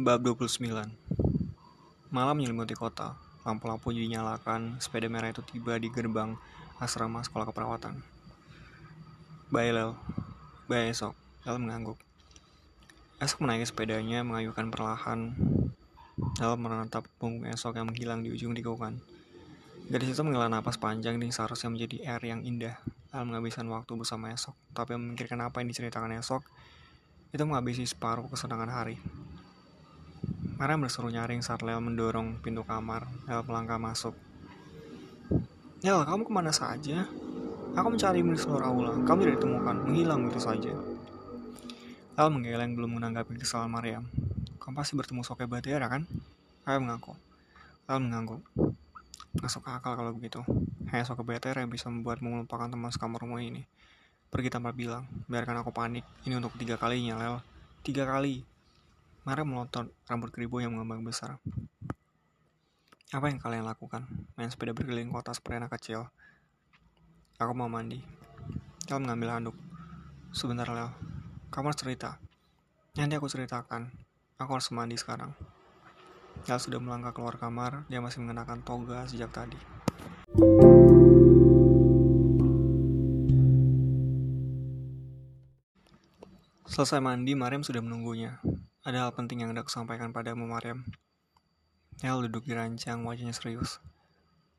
Bab 0.00 0.24
29 0.24 0.64
Malam 2.08 2.34
menyelimuti 2.40 2.72
kota, 2.72 3.20
lampu-lampu 3.44 3.92
dinyalakan, 3.92 4.80
sepeda 4.80 5.12
merah 5.12 5.28
itu 5.28 5.44
tiba 5.44 5.76
di 5.76 5.92
gerbang 5.92 6.40
asrama 6.80 7.20
sekolah 7.20 7.44
keperawatan. 7.44 8.00
Bye 9.52 9.76
Lel, 9.76 9.92
bye 10.72 10.88
esok, 10.88 11.12
Lel 11.44 11.60
mengangguk. 11.60 12.00
Esok 13.20 13.44
menaiki 13.44 13.68
sepedanya, 13.68 14.24
mengayuhkan 14.24 14.72
perlahan. 14.72 15.36
Lel 16.40 16.56
menatap 16.56 17.04
punggung 17.20 17.44
esok 17.52 17.76
yang 17.76 17.92
menghilang 17.92 18.24
di 18.24 18.32
ujung 18.32 18.56
tikungan. 18.56 19.04
Gadis 19.92 20.16
itu 20.16 20.22
menghela 20.24 20.48
napas 20.48 20.80
panjang 20.80 21.20
di 21.20 21.28
seharusnya 21.28 21.68
menjadi 21.68 22.16
air 22.16 22.24
yang 22.24 22.40
indah. 22.40 22.80
Lel 23.12 23.28
menghabiskan 23.28 23.68
waktu 23.68 23.92
bersama 24.00 24.32
esok, 24.32 24.56
tapi 24.72 24.96
memikirkan 24.96 25.44
apa 25.44 25.60
yang 25.60 25.68
diceritakan 25.68 26.16
esok, 26.24 26.40
itu 27.36 27.42
menghabisi 27.44 27.84
separuh 27.84 28.32
kesenangan 28.32 28.72
hari. 28.72 28.96
Mara 30.60 30.76
berseru 30.76 31.08
nyaring 31.08 31.40
saat 31.40 31.64
Lel 31.64 31.80
mendorong 31.80 32.36
pintu 32.44 32.60
kamar. 32.68 33.08
Lel 33.24 33.40
melangkah 33.48 33.80
masuk. 33.80 34.12
Lel, 35.80 36.04
kamu 36.04 36.28
ke 36.28 36.32
mana 36.36 36.52
saja? 36.52 37.08
Aku 37.72 37.88
mencarimu 37.88 38.36
di 38.36 38.40
seluruh 38.44 38.68
aula. 38.68 38.92
Kamu 39.08 39.24
tidak 39.24 39.40
ditemukan, 39.40 39.88
menghilang 39.88 40.20
begitu 40.28 40.44
saja. 40.44 40.76
Lel 42.12 42.28
menggeleng 42.28 42.76
belum 42.76 43.00
menanggapi 43.00 43.40
kesalahan 43.40 43.72
Mariam. 43.72 44.04
Kamu 44.60 44.76
pasti 44.76 45.00
bertemu 45.00 45.24
Soke 45.24 45.48
Batera 45.48 45.88
kan? 45.88 46.04
Saya 46.68 46.76
mengaku. 46.76 47.16
Lel 47.88 48.04
mengangguk. 48.04 48.44
Masuk 49.40 49.64
akal 49.64 49.96
kalau 49.96 50.12
begitu. 50.12 50.44
Hanya 50.92 51.08
Soke 51.08 51.24
Batera 51.24 51.64
yang 51.64 51.72
bisa 51.72 51.88
membuatmu 51.88 52.36
melupakan 52.36 52.68
teman 52.68 52.92
sekamarmu 52.92 53.40
ini. 53.40 53.64
Pergi 54.28 54.52
tanpa 54.52 54.76
bilang, 54.76 55.08
biarkan 55.24 55.64
aku 55.64 55.72
panik. 55.72 56.04
Ini 56.28 56.36
untuk 56.36 56.52
ketiga 56.60 56.76
kalinya, 56.76 57.16
Lel. 57.16 57.40
Tiga 57.80 58.04
kali. 58.04 58.49
Mara 59.20 59.44
melotot 59.44 59.92
rambut 60.08 60.32
keribu 60.32 60.64
yang 60.64 60.72
mengembang 60.72 61.04
besar. 61.04 61.36
Apa 63.12 63.28
yang 63.28 63.36
kalian 63.36 63.68
lakukan? 63.68 64.08
Main 64.32 64.48
sepeda 64.48 64.72
berkeliling 64.72 65.12
kota 65.12 65.36
seperti 65.36 65.60
anak 65.60 65.76
kecil. 65.76 66.08
Aku 67.36 67.52
mau 67.52 67.68
mandi. 67.68 68.00
Lel 68.88 69.04
mengambil 69.04 69.36
handuk. 69.36 69.56
Sebentar, 70.32 70.64
Lel. 70.72 70.88
Kamu 71.52 71.68
harus 71.68 71.76
cerita. 71.76 72.16
Nanti 72.96 73.20
aku 73.20 73.28
ceritakan. 73.28 73.92
Aku 74.40 74.56
harus 74.56 74.72
mandi 74.72 74.96
sekarang. 74.96 75.36
Lel 76.48 76.56
sudah 76.56 76.80
melangkah 76.80 77.12
keluar 77.12 77.36
kamar. 77.36 77.84
Dia 77.92 78.00
masih 78.00 78.24
mengenakan 78.24 78.64
toga 78.64 79.04
sejak 79.04 79.28
tadi. 79.36 79.60
Selesai 86.64 87.04
mandi, 87.04 87.36
Mariam 87.36 87.60
sudah 87.60 87.84
menunggunya. 87.84 88.40
Ada 88.80 89.04
hal 89.04 89.12
penting 89.12 89.44
yang 89.44 89.52
hendak 89.52 89.68
kusampaikan 89.68 90.08
padamu, 90.08 90.48
Mariam. 90.48 90.88
Nel 92.00 92.24
duduk 92.24 92.48
di 92.48 92.56
ranjang, 92.56 93.04
wajahnya 93.04 93.36
serius. 93.36 93.76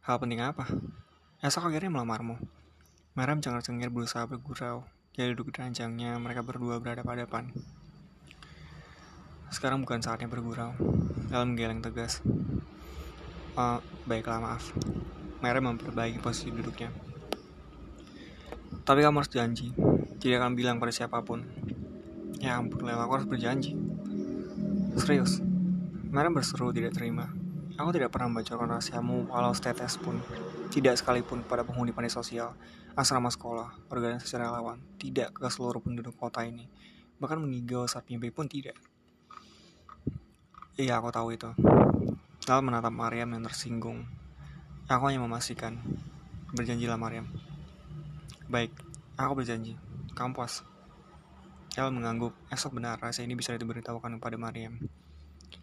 Hal 0.05 0.21
penting 0.21 0.45
apa? 0.45 0.69
Esok 1.41 1.73
akhirnya 1.73 1.89
melamarmu. 1.89 2.37
Mariam 3.17 3.41
cengar-cengir 3.41 3.89
berusaha 3.89 4.29
bergurau. 4.29 4.85
Dia 5.17 5.25
duduk 5.33 5.49
di 5.49 5.57
ranjangnya, 5.57 6.21
mereka 6.21 6.45
berdua 6.45 6.77
berhadapan-hadapan. 6.77 7.49
Sekarang 9.49 9.81
bukan 9.81 10.05
saatnya 10.05 10.29
bergurau. 10.29 10.77
Dalam 11.33 11.57
geleng 11.57 11.81
tegas. 11.81 12.21
Oh, 13.57 13.81
baiklah, 14.05 14.37
maaf. 14.37 14.69
Mariam 15.41 15.65
memperbaiki 15.65 16.21
posisi 16.21 16.53
duduknya. 16.53 16.93
Tapi 18.85 19.01
kamu 19.01 19.17
harus 19.17 19.33
janji. 19.33 19.73
Tidak 20.21 20.37
akan 20.37 20.53
bilang 20.53 20.77
pada 20.77 20.93
siapa 20.93 21.25
pun. 21.25 21.41
Ya 22.37 22.61
ampun, 22.61 22.85
Lela, 22.85 23.09
aku 23.09 23.17
harus 23.17 23.25
berjanji. 23.25 23.90
Serius, 24.99 25.39
Mariam 26.11 26.35
berseru 26.35 26.75
tidak 26.75 26.91
terima. 26.91 27.31
Aku 27.79 27.95
tidak 27.95 28.11
pernah 28.11 28.27
membacakan 28.27 28.75
rahasiamu 28.75 29.31
walau 29.31 29.55
setetes 29.55 29.95
pun. 29.95 30.19
Tidak 30.67 30.91
sekalipun 30.99 31.47
pada 31.47 31.63
penghuni 31.63 31.95
panti 31.95 32.11
sosial, 32.11 32.51
asrama 32.99 33.31
sekolah, 33.31 33.87
organisasi 33.87 34.35
relawan, 34.35 34.83
tidak 34.99 35.31
ke 35.31 35.47
seluruh 35.47 35.79
penduduk 35.79 36.19
kota 36.19 36.43
ini. 36.43 36.67
Bahkan 37.23 37.39
mengigau 37.39 37.87
saat 37.87 38.03
mimpi 38.11 38.35
pun 38.35 38.51
tidak. 38.51 38.75
Iya, 40.75 40.99
aku 40.99 41.07
tahu 41.15 41.39
itu. 41.39 41.47
Lalu 42.51 42.61
menatap 42.67 42.91
Mariam 42.91 43.31
yang 43.31 43.47
tersinggung. 43.47 44.03
Aku 44.91 45.07
hanya 45.07 45.23
memastikan. 45.23 45.79
Berjanjilah 46.51 46.99
Mariam. 46.99 47.31
Baik, 48.51 48.75
aku 49.15 49.39
berjanji. 49.39 49.79
Kamu 50.11 50.35
puas. 50.35 50.67
El 51.71 51.87
mengangguk, 51.87 52.35
esok 52.51 52.75
benar 52.83 52.99
rasa 52.99 53.23
ini 53.23 53.31
bisa 53.31 53.55
diberitahukan 53.55 54.19
kepada 54.19 54.35
Mariam. 54.35 54.75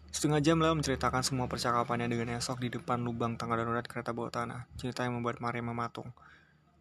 Setengah 0.09 0.41
jam 0.41 0.57
lalu 0.57 0.81
menceritakan 0.81 1.21
semua 1.21 1.45
percakapannya 1.45 2.09
dengan 2.09 2.33
esok 2.33 2.65
di 2.65 2.73
depan 2.73 3.05
lubang 3.05 3.37
tangga 3.37 3.61
darurat 3.61 3.85
kereta 3.85 4.09
bawah 4.09 4.33
tanah. 4.33 4.65
Cerita 4.73 5.05
yang 5.05 5.21
membuat 5.21 5.37
Mariam 5.37 5.69
mematung. 5.69 6.09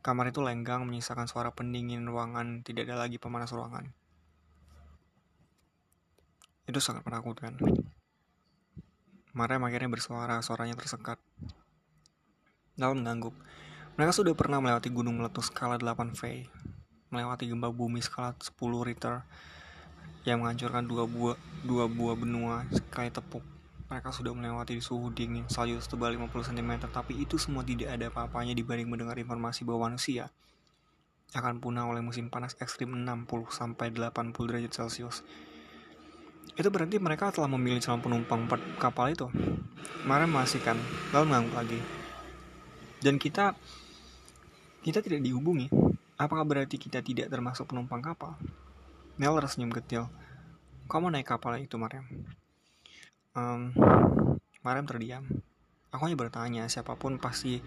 Kamar 0.01 0.33
itu 0.33 0.41
lenggang 0.41 0.89
menyisakan 0.89 1.29
suara 1.29 1.53
pendingin 1.53 2.09
ruangan, 2.09 2.65
tidak 2.65 2.89
ada 2.89 3.05
lagi 3.05 3.21
pemanas 3.21 3.53
ruangan. 3.53 3.93
Itu 6.65 6.81
sangat 6.81 7.05
menakutkan. 7.05 7.61
Mariam 9.37 9.61
akhirnya 9.69 9.93
bersuara, 9.93 10.41
suaranya 10.41 10.73
tersekat. 10.73 11.21
Lalu 12.81 13.05
mengangguk. 13.05 13.37
Mereka 14.01 14.25
sudah 14.25 14.33
pernah 14.33 14.65
melewati 14.65 14.89
gunung 14.89 15.21
meletus 15.21 15.53
skala 15.53 15.77
8V 15.77 16.49
melewati 17.09 17.49
gempa 17.49 17.73
bumi 17.73 18.01
skala 18.05 18.37
10 18.37 18.53
Richter 18.85 19.25
yang 20.29 20.45
menghancurkan 20.45 20.85
dua 20.85 21.09
buah 21.09 21.37
dua 21.65 21.85
buah 21.89 22.17
benua 22.19 22.69
sekali 22.69 23.09
tepuk. 23.09 23.41
Mereka 23.89 24.13
sudah 24.13 24.37
melewati 24.37 24.77
suhu 24.85 25.09
dingin 25.09 25.49
salju 25.49 25.81
setebal 25.81 26.13
50 26.13 26.53
cm, 26.53 26.93
tapi 26.93 27.17
itu 27.17 27.41
semua 27.41 27.65
tidak 27.65 27.97
ada 27.97 28.13
apa-apanya 28.13 28.53
dibanding 28.53 28.85
mendengar 28.85 29.17
informasi 29.17 29.65
bahwa 29.65 29.89
manusia 29.89 30.29
akan 31.33 31.61
punah 31.61 31.89
oleh 31.89 32.05
musim 32.05 32.29
panas 32.29 32.57
ekstrim 32.61 32.93
60 32.93 33.25
sampai 33.49 33.89
80 33.93 34.33
derajat 34.37 34.73
Celcius. 34.73 35.25
Itu 36.57 36.69
berarti 36.69 37.01
mereka 37.01 37.33
telah 37.33 37.49
memilih 37.49 37.81
calon 37.81 38.05
penumpang 38.05 38.45
kapal 38.77 39.13
itu. 39.13 39.33
Mara 40.05 40.29
memastikan, 40.29 40.77
lalu 41.13 41.33
mengangguk 41.33 41.57
lagi. 41.57 41.81
Dan 43.01 43.17
kita 43.17 43.57
kita 44.85 45.01
tidak 45.01 45.21
dihubungi 45.25 45.69
Apakah 46.19 46.43
berarti 46.43 46.83
kita 46.83 46.99
tidak 46.99 47.31
termasuk 47.31 47.71
penumpang 47.71 48.03
kapal? 48.03 48.35
Nel 49.23 49.39
tersenyum 49.39 49.71
kecil. 49.71 50.11
Kamu 50.91 51.15
naik 51.15 51.31
kapal 51.31 51.63
itu, 51.63 51.79
Mariam? 51.79 52.03
Um, 53.39 53.71
Mariam 54.67 54.83
terdiam. 54.83 55.23
Aku 55.95 56.11
hanya 56.11 56.19
bertanya, 56.19 56.67
siapa 56.67 56.99
pun 56.99 57.23
pasti 57.23 57.63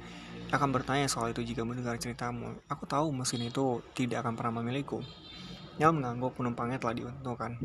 akan 0.51 0.67
bertanya 0.75 1.07
soal 1.07 1.31
itu 1.31 1.39
jika 1.47 1.63
mendengar 1.63 1.95
ceritamu. 1.95 2.59
Aku 2.67 2.83
tahu 2.83 3.15
mesin 3.15 3.47
itu 3.47 3.79
tidak 3.95 4.27
akan 4.27 4.35
pernah 4.35 4.59
memiliku. 4.59 4.99
Nel 5.79 5.95
mengangguk 5.95 6.35
penumpangnya 6.35 6.75
telah 6.75 6.91
diuntungkan. 6.99 7.55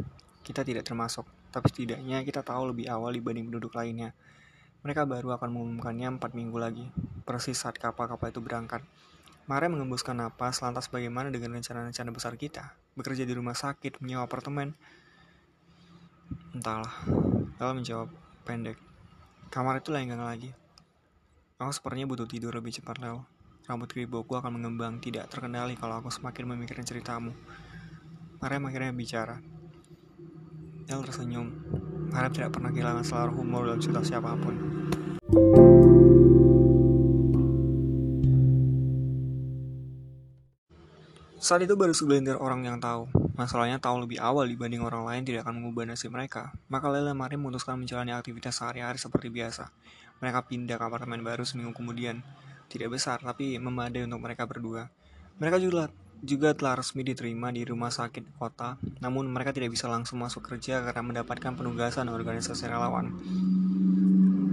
Kita 0.46 0.62
tidak 0.62 0.86
termasuk, 0.86 1.26
tapi 1.50 1.66
setidaknya 1.66 2.22
kita 2.22 2.46
tahu 2.46 2.70
lebih 2.70 2.86
awal 2.86 3.10
dibanding 3.10 3.50
penduduk 3.50 3.74
lainnya. 3.74 4.14
Mereka 4.86 5.02
baru 5.02 5.34
akan 5.34 5.50
mengumumkannya 5.50 6.14
empat 6.14 6.30
minggu 6.38 6.54
lagi, 6.62 6.86
persis 7.26 7.58
saat 7.58 7.74
kapal-kapal 7.74 8.30
itu 8.30 8.38
berangkat. 8.38 8.86
Maria 9.46 9.70
mengembuskan 9.70 10.18
napas, 10.18 10.58
lantas 10.58 10.90
bagaimana 10.90 11.30
dengan 11.30 11.54
rencana-rencana 11.54 12.10
besar 12.10 12.34
kita? 12.34 12.74
Bekerja 12.98 13.22
di 13.22 13.30
rumah 13.30 13.54
sakit, 13.54 14.02
menyewa 14.02 14.26
apartemen? 14.26 14.74
Entahlah. 16.50 16.90
Lalu 17.62 17.72
menjawab 17.78 18.10
pendek. 18.42 18.74
Kamar 19.46 19.78
itu 19.78 19.94
lenggang 19.94 20.18
lagi. 20.18 20.50
Aku 21.62 21.70
sepertinya 21.70 22.10
butuh 22.10 22.26
tidur 22.26 22.58
lebih 22.58 22.74
cepat, 22.74 22.98
Lel. 22.98 23.22
Rambut 23.70 23.86
keribuku 23.86 24.34
akan 24.34 24.58
mengembang, 24.58 24.98
tidak 24.98 25.30
terkendali 25.30 25.78
kalau 25.78 26.02
aku 26.02 26.10
semakin 26.10 26.50
memikirkan 26.50 26.82
ceritamu. 26.82 27.30
Maria 28.42 28.58
akhirnya 28.58 28.90
bicara. 28.90 29.38
Lel 30.90 31.06
tersenyum. 31.06 31.54
Maria 32.10 32.34
tidak 32.34 32.50
pernah 32.50 32.74
kehilangan 32.74 33.06
selalu 33.06 33.38
humor 33.38 33.70
dalam 33.70 33.78
cerita 33.78 34.02
siapa 34.02 34.34
pun. 34.34 34.54
Saat 41.46 41.62
itu 41.62 41.78
baru 41.78 41.94
segelintir 41.94 42.34
orang 42.42 42.66
yang 42.66 42.82
tahu. 42.82 43.06
Masalahnya 43.38 43.78
tahu 43.78 44.02
lebih 44.02 44.18
awal 44.18 44.50
dibanding 44.50 44.82
orang 44.82 45.06
lain 45.06 45.22
tidak 45.22 45.46
akan 45.46 45.62
mengubah 45.62 45.86
nasib 45.86 46.10
mereka. 46.10 46.50
Maka 46.66 46.90
Lela 46.90 47.14
Mari 47.14 47.38
memutuskan 47.38 47.78
menjalani 47.78 48.10
aktivitas 48.10 48.58
sehari-hari 48.58 48.98
seperti 48.98 49.30
biasa. 49.30 49.70
Mereka 50.18 50.50
pindah 50.50 50.74
ke 50.74 50.82
apartemen 50.82 51.22
baru 51.22 51.46
seminggu 51.46 51.70
kemudian. 51.70 52.18
Tidak 52.66 52.90
besar, 52.90 53.22
tapi 53.22 53.62
memadai 53.62 54.10
untuk 54.10 54.26
mereka 54.26 54.42
berdua. 54.42 54.90
Mereka 55.38 55.62
juga 55.62 55.86
juga 56.18 56.50
telah 56.50 56.82
resmi 56.82 57.06
diterima 57.06 57.54
di 57.54 57.62
rumah 57.62 57.94
sakit 57.94 58.42
kota, 58.42 58.74
namun 58.98 59.30
mereka 59.30 59.54
tidak 59.54 59.70
bisa 59.70 59.86
langsung 59.86 60.18
masuk 60.18 60.42
kerja 60.50 60.82
karena 60.82 61.06
mendapatkan 61.06 61.54
penugasan 61.54 62.10
organisasi 62.10 62.66
relawan. 62.66 63.14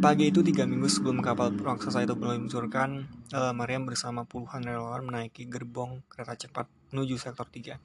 Pagi 0.03 0.35
itu 0.35 0.44
tiga 0.44 0.67
minggu 0.67 0.91
sebelum 0.91 1.23
kapal 1.23 1.55
raksasa 1.55 2.03
itu 2.03 2.11
meluncurkan, 2.19 3.07
Mariam 3.55 3.88
bersama 3.88 4.27
puluhan 4.27 4.59
relawan 4.59 5.00
menaiki 5.07 5.47
gerbong 5.47 6.03
kereta 6.11 6.35
cepat 6.35 6.67
menuju 6.91 7.15
sektor 7.15 7.47
3. 7.47 7.79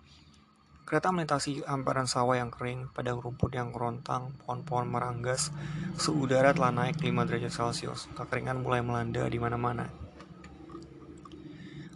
Kereta 0.83 1.15
melintasi 1.15 1.63
hamparan 1.63 2.11
sawah 2.11 2.35
yang 2.35 2.51
kering, 2.51 2.91
padang 2.91 3.23
rumput 3.23 3.55
yang 3.55 3.71
kerontang, 3.71 4.35
pohon-pohon 4.43 4.91
meranggas, 4.91 5.55
suhu 5.95 6.27
udara 6.27 6.51
telah 6.51 6.75
naik 6.75 6.99
5 6.99 7.07
derajat 7.23 7.55
Celcius. 7.55 8.11
Kekeringan 8.19 8.67
mulai 8.67 8.83
melanda 8.83 9.23
di 9.31 9.39
mana-mana. 9.39 9.87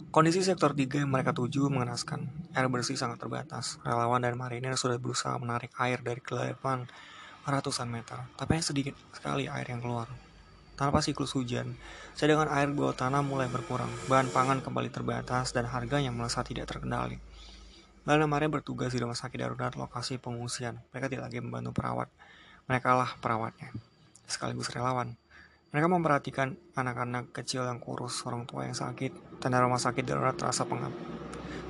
Kondisi 0.07 0.39
sektor 0.39 0.71
3 0.71 1.03
yang 1.03 1.11
mereka 1.11 1.35
tuju 1.35 1.67
mengenaskan. 1.67 2.31
Air 2.55 2.71
bersih 2.71 2.95
sangat 2.95 3.19
terbatas. 3.19 3.75
Relawan 3.83 4.23
dan 4.23 4.39
marinir 4.39 4.79
sudah 4.79 4.95
berusaha 4.95 5.35
menarik 5.35 5.75
air 5.83 5.99
dari 5.99 6.23
kedalaman 6.23 6.87
ratusan 7.43 7.91
meter, 7.91 8.15
tapi 8.39 8.55
hanya 8.55 8.65
sedikit 8.65 8.95
sekali 9.11 9.51
air 9.51 9.67
yang 9.67 9.83
keluar. 9.83 10.07
Tanpa 10.73 11.03
siklus 11.05 11.35
hujan, 11.37 11.75
cadangan 12.17 12.49
air 12.49 12.71
bawah 12.71 12.95
tanah 12.97 13.21
mulai 13.21 13.45
berkurang, 13.51 13.91
bahan 14.09 14.31
pangan 14.31 14.59
kembali 14.63 14.89
terbatas, 14.89 15.53
dan 15.53 15.69
harganya 15.69 16.09
melesat 16.09 16.49
tidak 16.49 16.71
terkendali. 16.71 17.21
Lalu 18.03 18.27
Maria 18.27 18.51
bertugas 18.51 18.91
di 18.91 18.99
rumah 18.99 19.15
sakit 19.15 19.39
darurat 19.39 19.71
lokasi 19.79 20.19
pengungsian. 20.19 20.75
Mereka 20.91 21.07
tidak 21.07 21.31
lagi 21.31 21.39
membantu 21.39 21.71
perawat. 21.71 22.11
Mereka 22.67 22.89
lah 22.99 23.15
perawatnya, 23.21 23.71
sekaligus 24.27 24.67
relawan. 24.75 25.15
Mereka 25.71 25.87
memperhatikan 25.87 26.53
anak-anak 26.75 27.31
kecil 27.31 27.63
yang 27.63 27.79
kurus, 27.79 28.21
orang 28.27 28.43
tua 28.43 28.67
yang 28.67 28.75
sakit, 28.75 29.39
tanda 29.39 29.63
rumah 29.63 29.79
sakit 29.79 30.03
darurat 30.03 30.35
terasa 30.35 30.67
pengap. 30.67 30.91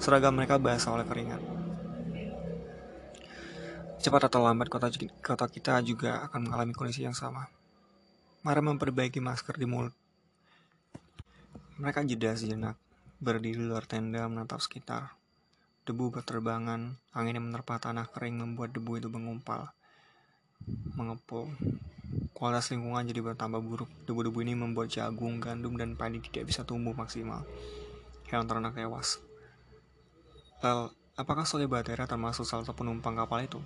Seragam 0.02 0.36
mereka 0.36 0.58
basah 0.58 0.92
oleh 0.92 1.06
keringat. 1.06 1.53
Cepat 4.04 4.28
atau 4.28 4.44
lambat 4.44 4.68
kota, 4.68 4.92
kota 5.24 5.48
kita 5.48 5.80
juga 5.80 6.28
akan 6.28 6.52
mengalami 6.52 6.76
kondisi 6.76 7.08
yang 7.08 7.16
sama. 7.16 7.48
Mara 8.44 8.60
memperbaiki 8.60 9.24
masker 9.24 9.56
di 9.56 9.64
mulut. 9.64 9.96
Mereka 11.80 12.04
jeda 12.04 12.36
sejenak, 12.36 12.76
berdiri 13.24 13.56
di 13.56 13.64
luar 13.64 13.88
tenda 13.88 14.28
menatap 14.28 14.60
sekitar. 14.60 15.16
Debu 15.88 16.12
berterbangan, 16.12 17.00
angin 17.16 17.40
yang 17.40 17.48
menerpa 17.48 17.80
tanah 17.80 18.12
kering 18.12 18.44
membuat 18.44 18.76
debu 18.76 19.00
itu 19.00 19.08
mengumpal, 19.08 19.72
mengepul. 21.00 21.56
Kualitas 22.36 22.76
lingkungan 22.76 23.08
jadi 23.08 23.24
bertambah 23.24 23.64
buruk. 23.64 23.88
Debu-debu 24.04 24.44
ini 24.44 24.52
membuat 24.52 24.92
jagung, 24.92 25.40
gandum, 25.40 25.80
dan 25.80 25.96
padi 25.96 26.20
tidak 26.20 26.52
bisa 26.52 26.68
tumbuh 26.68 26.92
maksimal. 26.92 27.48
Hewan 28.28 28.52
ternak 28.52 28.76
tewas. 28.76 29.24
Lel, 30.60 30.92
apakah 31.16 31.48
Soli 31.48 31.72
Batera 31.72 32.04
termasuk 32.04 32.44
salah 32.44 32.68
satu 32.68 32.76
penumpang 32.76 33.16
kapal 33.16 33.48
itu? 33.48 33.64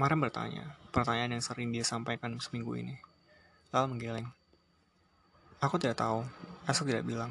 Maren 0.00 0.16
bertanya, 0.16 0.72
pertanyaan 0.88 1.36
yang 1.36 1.44
sering 1.44 1.68
dia 1.68 1.84
sampaikan 1.84 2.32
seminggu 2.40 2.72
ini. 2.80 2.96
Lel 3.68 3.84
menggeleng. 3.92 4.32
Aku 5.60 5.76
tidak 5.76 6.00
tahu, 6.00 6.24
esok 6.64 6.88
tidak 6.88 7.04
bilang. 7.04 7.28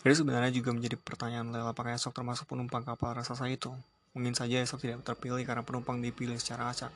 Jadi 0.00 0.14
sebenarnya 0.16 0.48
juga 0.48 0.72
menjadi 0.72 0.96
pertanyaan 0.96 1.52
Lel 1.52 1.68
apakah 1.68 1.92
esok 1.92 2.16
termasuk 2.16 2.48
penumpang 2.48 2.88
kapal 2.88 3.12
raksasa 3.12 3.52
itu. 3.52 3.68
Mungkin 4.16 4.32
saja 4.32 4.64
esok 4.64 4.80
tidak 4.80 5.04
terpilih 5.04 5.44
karena 5.44 5.60
penumpang 5.60 6.00
dipilih 6.00 6.40
secara 6.40 6.72
acak. 6.72 6.92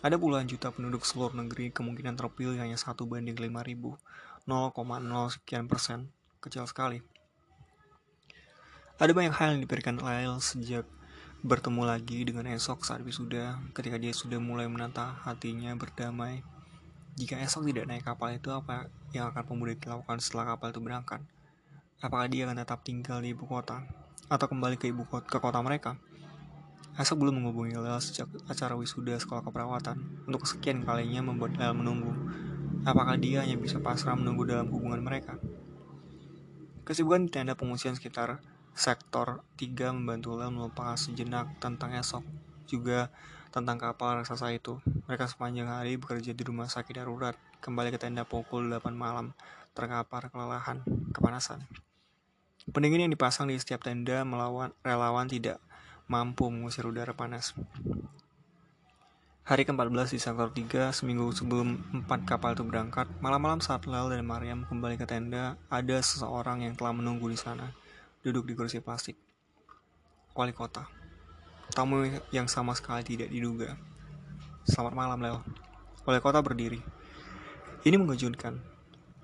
Ada 0.00 0.16
puluhan 0.16 0.48
juta 0.48 0.72
penduduk 0.72 1.04
seluruh 1.04 1.36
negeri, 1.36 1.68
kemungkinan 1.72 2.16
terpilih 2.16 2.56
hanya 2.56 2.80
satu 2.80 3.04
banding 3.04 3.36
5000, 3.36 4.00
0,0 4.48 5.34
sekian 5.34 5.64
persen, 5.68 6.08
kecil 6.40 6.64
sekali. 6.64 7.04
Ada 8.96 9.12
banyak 9.12 9.34
hal 9.36 9.48
yang 9.56 9.60
diberikan 9.60 10.00
Lyle 10.00 10.40
sejak 10.40 10.88
bertemu 11.44 11.82
lagi 11.84 12.24
dengan 12.24 12.48
esok 12.48 12.86
saat 12.86 13.04
wisuda, 13.04 13.60
ketika 13.76 14.00
dia 14.00 14.16
sudah 14.16 14.40
mulai 14.40 14.64
menata 14.64 15.20
hatinya 15.26 15.74
berdamai. 15.76 16.40
Jika 17.16 17.40
esok 17.40 17.68
tidak 17.68 17.88
naik 17.88 18.04
kapal 18.04 18.32
itu, 18.32 18.48
apa 18.52 18.88
yang 19.12 19.28
akan 19.28 19.44
pemuda 19.44 19.76
lakukan 19.76 20.20
setelah 20.20 20.56
kapal 20.56 20.72
itu 20.72 20.80
berangkat? 20.80 21.20
Apakah 22.00 22.28
dia 22.28 22.44
akan 22.44 22.60
tetap 22.60 22.84
tinggal 22.84 23.24
di 23.24 23.32
ibu 23.32 23.48
kota? 23.48 23.84
Atau 24.28 24.48
kembali 24.48 24.76
ke 24.80 24.88
ibu 24.88 25.04
kota, 25.08 25.24
ke 25.24 25.36
kota 25.40 25.60
mereka? 25.60 25.96
Esok 26.96 27.28
belum 27.28 27.40
menghubungi 27.40 27.76
Lel 27.76 28.00
sejak 28.00 28.24
acara 28.48 28.72
wisuda 28.72 29.20
sekolah 29.20 29.44
keperawatan. 29.44 30.24
Untuk 30.24 30.48
kesekian 30.48 30.80
kalinya 30.84 31.20
membuat 31.20 31.60
Lel 31.60 31.76
menunggu. 31.76 32.12
Apakah 32.88 33.20
dia 33.20 33.44
hanya 33.44 33.60
bisa 33.60 33.76
pasrah 33.80 34.16
menunggu 34.16 34.48
dalam 34.48 34.72
hubungan 34.72 35.04
mereka? 35.04 35.36
Kesibukan 36.88 37.28
di 37.28 37.30
tenda 37.32 37.52
pengungsian 37.52 37.92
sekitar 37.98 38.40
sektor 38.76 39.40
3 39.56 39.96
membantu 39.96 40.36
Lel 40.36 40.52
melupakan 40.52 41.00
sejenak 41.00 41.48
tentang 41.56 41.96
esok. 41.96 42.20
Juga 42.68 43.08
tentang 43.48 43.80
kapal 43.80 44.20
raksasa 44.20 44.52
itu. 44.52 44.76
Mereka 45.08 45.32
sepanjang 45.32 45.72
hari 45.72 45.96
bekerja 45.96 46.36
di 46.36 46.42
rumah 46.44 46.68
sakit 46.68 47.00
darurat. 47.00 47.32
Kembali 47.64 47.88
ke 47.88 47.96
tenda 47.96 48.28
pukul 48.28 48.68
8 48.68 48.92
malam. 48.92 49.32
Terkapar 49.72 50.28
kelelahan, 50.28 50.84
kepanasan. 51.16 51.64
Pendingin 52.68 53.08
yang 53.08 53.12
dipasang 53.16 53.48
di 53.48 53.56
setiap 53.56 53.80
tenda 53.80 54.28
melawan 54.28 54.76
relawan 54.84 55.24
tidak 55.24 55.56
mampu 56.04 56.52
mengusir 56.52 56.84
udara 56.84 57.16
panas. 57.16 57.56
Hari 59.46 59.62
ke-14 59.62 60.10
di 60.10 60.18
sektor 60.18 60.50
3, 60.50 60.90
seminggu 60.90 61.30
sebelum 61.30 61.78
empat 61.94 62.26
kapal 62.26 62.58
itu 62.58 62.66
berangkat, 62.66 63.06
malam-malam 63.22 63.62
saat 63.62 63.86
Lel 63.86 64.10
dan 64.10 64.26
Mariam 64.26 64.66
kembali 64.66 64.98
ke 64.98 65.06
tenda, 65.06 65.54
ada 65.70 65.96
seseorang 66.02 66.66
yang 66.66 66.74
telah 66.74 66.90
menunggu 66.90 67.30
di 67.30 67.38
sana, 67.38 67.70
duduk 68.26 68.50
di 68.50 68.58
kursi 68.58 68.82
plastik. 68.82 69.14
Wali 70.34 70.50
kota. 70.50 70.82
Tamu 71.70 72.10
yang 72.34 72.50
sama 72.50 72.74
sekali 72.74 73.06
tidak 73.06 73.30
diduga. 73.30 73.78
Selamat 74.66 74.98
malam, 74.98 75.18
Lel. 75.22 75.38
Wali 76.02 76.18
kota 76.18 76.42
berdiri. 76.42 76.82
Ini 77.86 77.94
mengejutkan. 77.94 78.58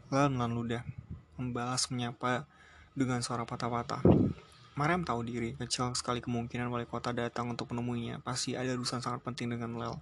Lel 0.07 0.31
menelan 0.31 0.55
ludah, 0.55 0.83
membalas 1.35 1.91
menyapa 1.91 2.47
dengan 2.95 3.19
suara 3.27 3.43
patah-patah. 3.43 4.07
Mariam 4.79 5.03
tahu 5.03 5.27
diri, 5.27 5.59
kecil 5.59 5.99
sekali 5.99 6.23
kemungkinan 6.23 6.71
wali 6.71 6.87
kota 6.87 7.11
datang 7.11 7.51
untuk 7.51 7.75
menemuinya. 7.75 8.23
Pasti 8.23 8.55
ada 8.55 8.71
urusan 8.79 9.03
sangat 9.03 9.27
penting 9.27 9.51
dengan 9.51 9.83
Lel. 9.83 9.99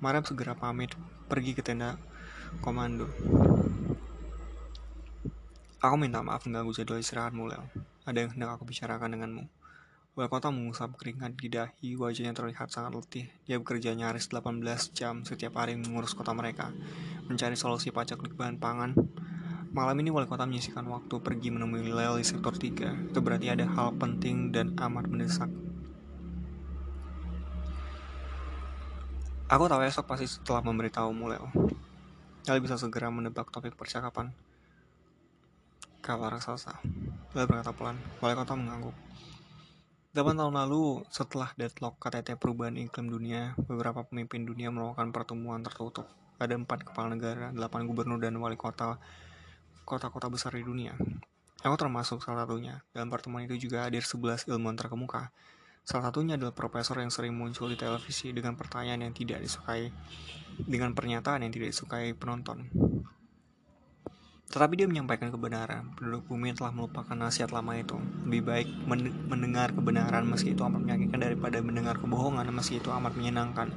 Mariam 0.00 0.24
segera 0.24 0.56
pamit, 0.56 0.96
pergi 1.28 1.52
ke 1.52 1.60
tenda 1.60 2.00
komando. 2.64 3.04
Aku 5.84 6.00
minta 6.00 6.24
maaf 6.24 6.48
mengganggu 6.48 6.72
jadwal 6.72 7.04
istirahatmu, 7.04 7.52
Lel. 7.52 7.68
Ada 8.04 8.24
yang 8.24 8.30
hendak 8.36 8.60
aku 8.60 8.68
bicarakan 8.68 9.16
denganmu. 9.16 9.44
Wali 10.14 10.28
kota 10.30 10.52
mengusap 10.52 10.94
keringat 10.94 11.34
di 11.34 11.50
dahi, 11.50 11.98
wajahnya 11.98 12.36
terlihat 12.36 12.70
sangat 12.70 12.94
letih. 12.94 13.26
Dia 13.48 13.58
bekerja 13.58 13.92
nyaris 13.98 14.30
18 14.30 14.62
jam 14.94 15.26
setiap 15.26 15.58
hari 15.58 15.74
mengurus 15.74 16.14
kota 16.14 16.30
mereka, 16.30 16.70
mencari 17.26 17.58
solusi 17.58 17.90
pajak 17.90 18.22
bahan 18.38 18.62
pangan, 18.62 18.94
Malam 19.74 20.06
ini 20.06 20.14
wali 20.14 20.30
kota 20.30 20.46
menyisikan 20.46 20.86
waktu 20.86 21.18
pergi 21.18 21.50
menemui 21.50 21.90
Lel 21.90 22.14
di 22.14 22.22
sektor 22.22 22.54
3. 22.54 23.10
Itu 23.10 23.18
berarti 23.18 23.50
ada 23.50 23.66
hal 23.66 23.98
penting 23.98 24.54
dan 24.54 24.70
amat 24.78 25.10
mendesak. 25.10 25.50
Aku 29.50 29.66
tahu 29.66 29.82
esok 29.82 30.06
pasti 30.06 30.30
setelah 30.30 30.62
memberitahumu, 30.62 31.26
Lel. 31.26 31.50
Lel 32.46 32.62
bisa 32.62 32.78
segera 32.78 33.10
menebak 33.10 33.50
topik 33.50 33.74
percakapan. 33.74 34.30
Kapal 36.06 36.38
raksasa. 36.38 36.78
Lel 37.34 37.50
berkata 37.50 37.74
pelan. 37.74 37.98
Wali 38.22 38.34
kota 38.38 38.54
mengangguk. 38.54 38.94
8 40.14 40.38
tahun 40.38 40.54
lalu, 40.54 41.02
setelah 41.10 41.50
deadlock 41.58 41.98
KTT 41.98 42.38
perubahan 42.38 42.78
iklim 42.78 43.10
dunia, 43.10 43.58
beberapa 43.66 44.06
pemimpin 44.06 44.46
dunia 44.46 44.70
melakukan 44.70 45.10
pertemuan 45.10 45.58
tertutup. 45.66 46.06
Ada 46.38 46.54
empat 46.54 46.86
kepala 46.86 47.10
negara, 47.10 47.50
delapan 47.50 47.90
gubernur 47.90 48.22
dan 48.22 48.38
wali 48.38 48.54
kota 48.54 49.02
kota-kota 49.82 50.30
besar 50.30 50.54
di 50.54 50.62
dunia. 50.62 50.94
Aku 51.66 51.74
termasuk 51.74 52.22
salah 52.22 52.46
satunya. 52.46 52.86
Dalam 52.94 53.10
pertemuan 53.10 53.42
itu 53.50 53.58
juga 53.58 53.90
hadir 53.90 54.06
11 54.06 54.46
ilmuwan 54.54 54.78
terkemuka. 54.78 55.34
Salah 55.82 56.14
satunya 56.14 56.38
adalah 56.38 56.54
profesor 56.54 57.02
yang 57.02 57.10
sering 57.10 57.34
muncul 57.34 57.66
di 57.66 57.74
televisi 57.74 58.30
dengan 58.30 58.54
pertanyaan 58.54 59.10
yang 59.10 59.12
tidak 59.12 59.42
disukai, 59.42 59.90
dengan 60.62 60.94
pernyataan 60.94 61.42
yang 61.42 61.50
tidak 61.50 61.74
disukai 61.74 62.14
penonton. 62.14 62.70
Tetapi 64.54 64.78
dia 64.78 64.86
menyampaikan 64.86 65.34
kebenaran. 65.34 65.90
Penduduk 65.98 66.30
bumi 66.30 66.54
telah 66.54 66.70
melupakan 66.70 67.18
nasihat 67.18 67.50
lama 67.50 67.74
itu. 67.74 67.98
Lebih 68.22 68.42
baik 68.46 68.68
mendengar 69.26 69.74
kebenaran 69.74 70.22
meski 70.30 70.54
itu 70.54 70.62
amat 70.62 70.78
menyakitkan 70.78 71.18
daripada 71.18 71.58
mendengar 71.58 71.98
kebohongan 71.98 72.46
meski 72.54 72.78
itu 72.78 72.86
amat 72.94 73.18
menyenangkan. 73.18 73.74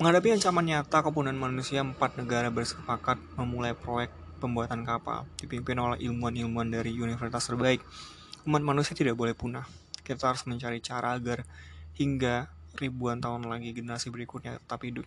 Menghadapi 0.00 0.40
ancaman 0.40 0.64
nyata 0.64 1.04
kepunahan 1.04 1.36
manusia, 1.36 1.84
empat 1.84 2.16
negara 2.16 2.48
bersepakat 2.48 3.20
memulai 3.36 3.76
proyek 3.76 4.08
pembuatan 4.40 4.88
kapal, 4.88 5.28
dipimpin 5.36 5.76
oleh 5.76 6.00
ilmuwan-ilmuwan 6.00 6.72
dari 6.72 6.96
universitas 6.96 7.44
terbaik. 7.44 7.84
Umat 8.48 8.64
manusia 8.64 8.96
tidak 8.96 9.20
boleh 9.20 9.36
punah. 9.36 9.68
Kita 10.00 10.32
harus 10.32 10.48
mencari 10.48 10.80
cara 10.80 11.12
agar 11.12 11.44
hingga 12.00 12.48
ribuan 12.80 13.20
tahun 13.20 13.52
lagi 13.52 13.76
generasi 13.76 14.08
berikutnya 14.08 14.56
tetap 14.64 14.80
hidup. 14.80 15.04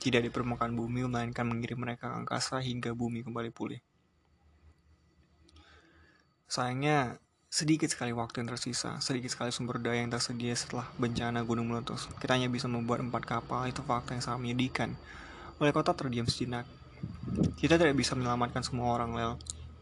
Tidak 0.00 0.24
di 0.24 0.32
permukaan 0.32 0.72
bumi, 0.72 1.04
melainkan 1.04 1.44
mengirim 1.44 1.84
mereka 1.84 2.08
ke 2.08 2.16
angkasa 2.24 2.64
hingga 2.64 2.96
bumi 2.96 3.20
kembali 3.20 3.52
pulih. 3.52 3.84
Sayangnya, 6.46 7.18
sedikit 7.50 7.90
sekali 7.90 8.14
waktu 8.14 8.42
yang 8.42 8.54
tersisa, 8.54 9.02
sedikit 9.02 9.34
sekali 9.34 9.50
sumber 9.50 9.82
daya 9.82 9.98
yang 9.98 10.14
tersedia 10.14 10.54
setelah 10.54 10.86
bencana 10.94 11.42
gunung 11.42 11.66
meletus. 11.66 12.06
Kita 12.22 12.38
hanya 12.38 12.46
bisa 12.46 12.70
membuat 12.70 13.02
empat 13.02 13.26
kapal, 13.26 13.66
itu 13.66 13.82
fakta 13.82 14.14
yang 14.14 14.22
sangat 14.22 14.40
menyedihkan. 14.46 14.94
Oleh 15.58 15.74
kota 15.74 15.90
terdiam 15.90 16.30
sejenak, 16.30 16.70
kita 17.58 17.80
tidak 17.80 17.98
bisa 17.98 18.14
menyelamatkan 18.14 18.62
semua 18.62 18.94
orang, 18.94 19.10
Lel. 19.18 19.32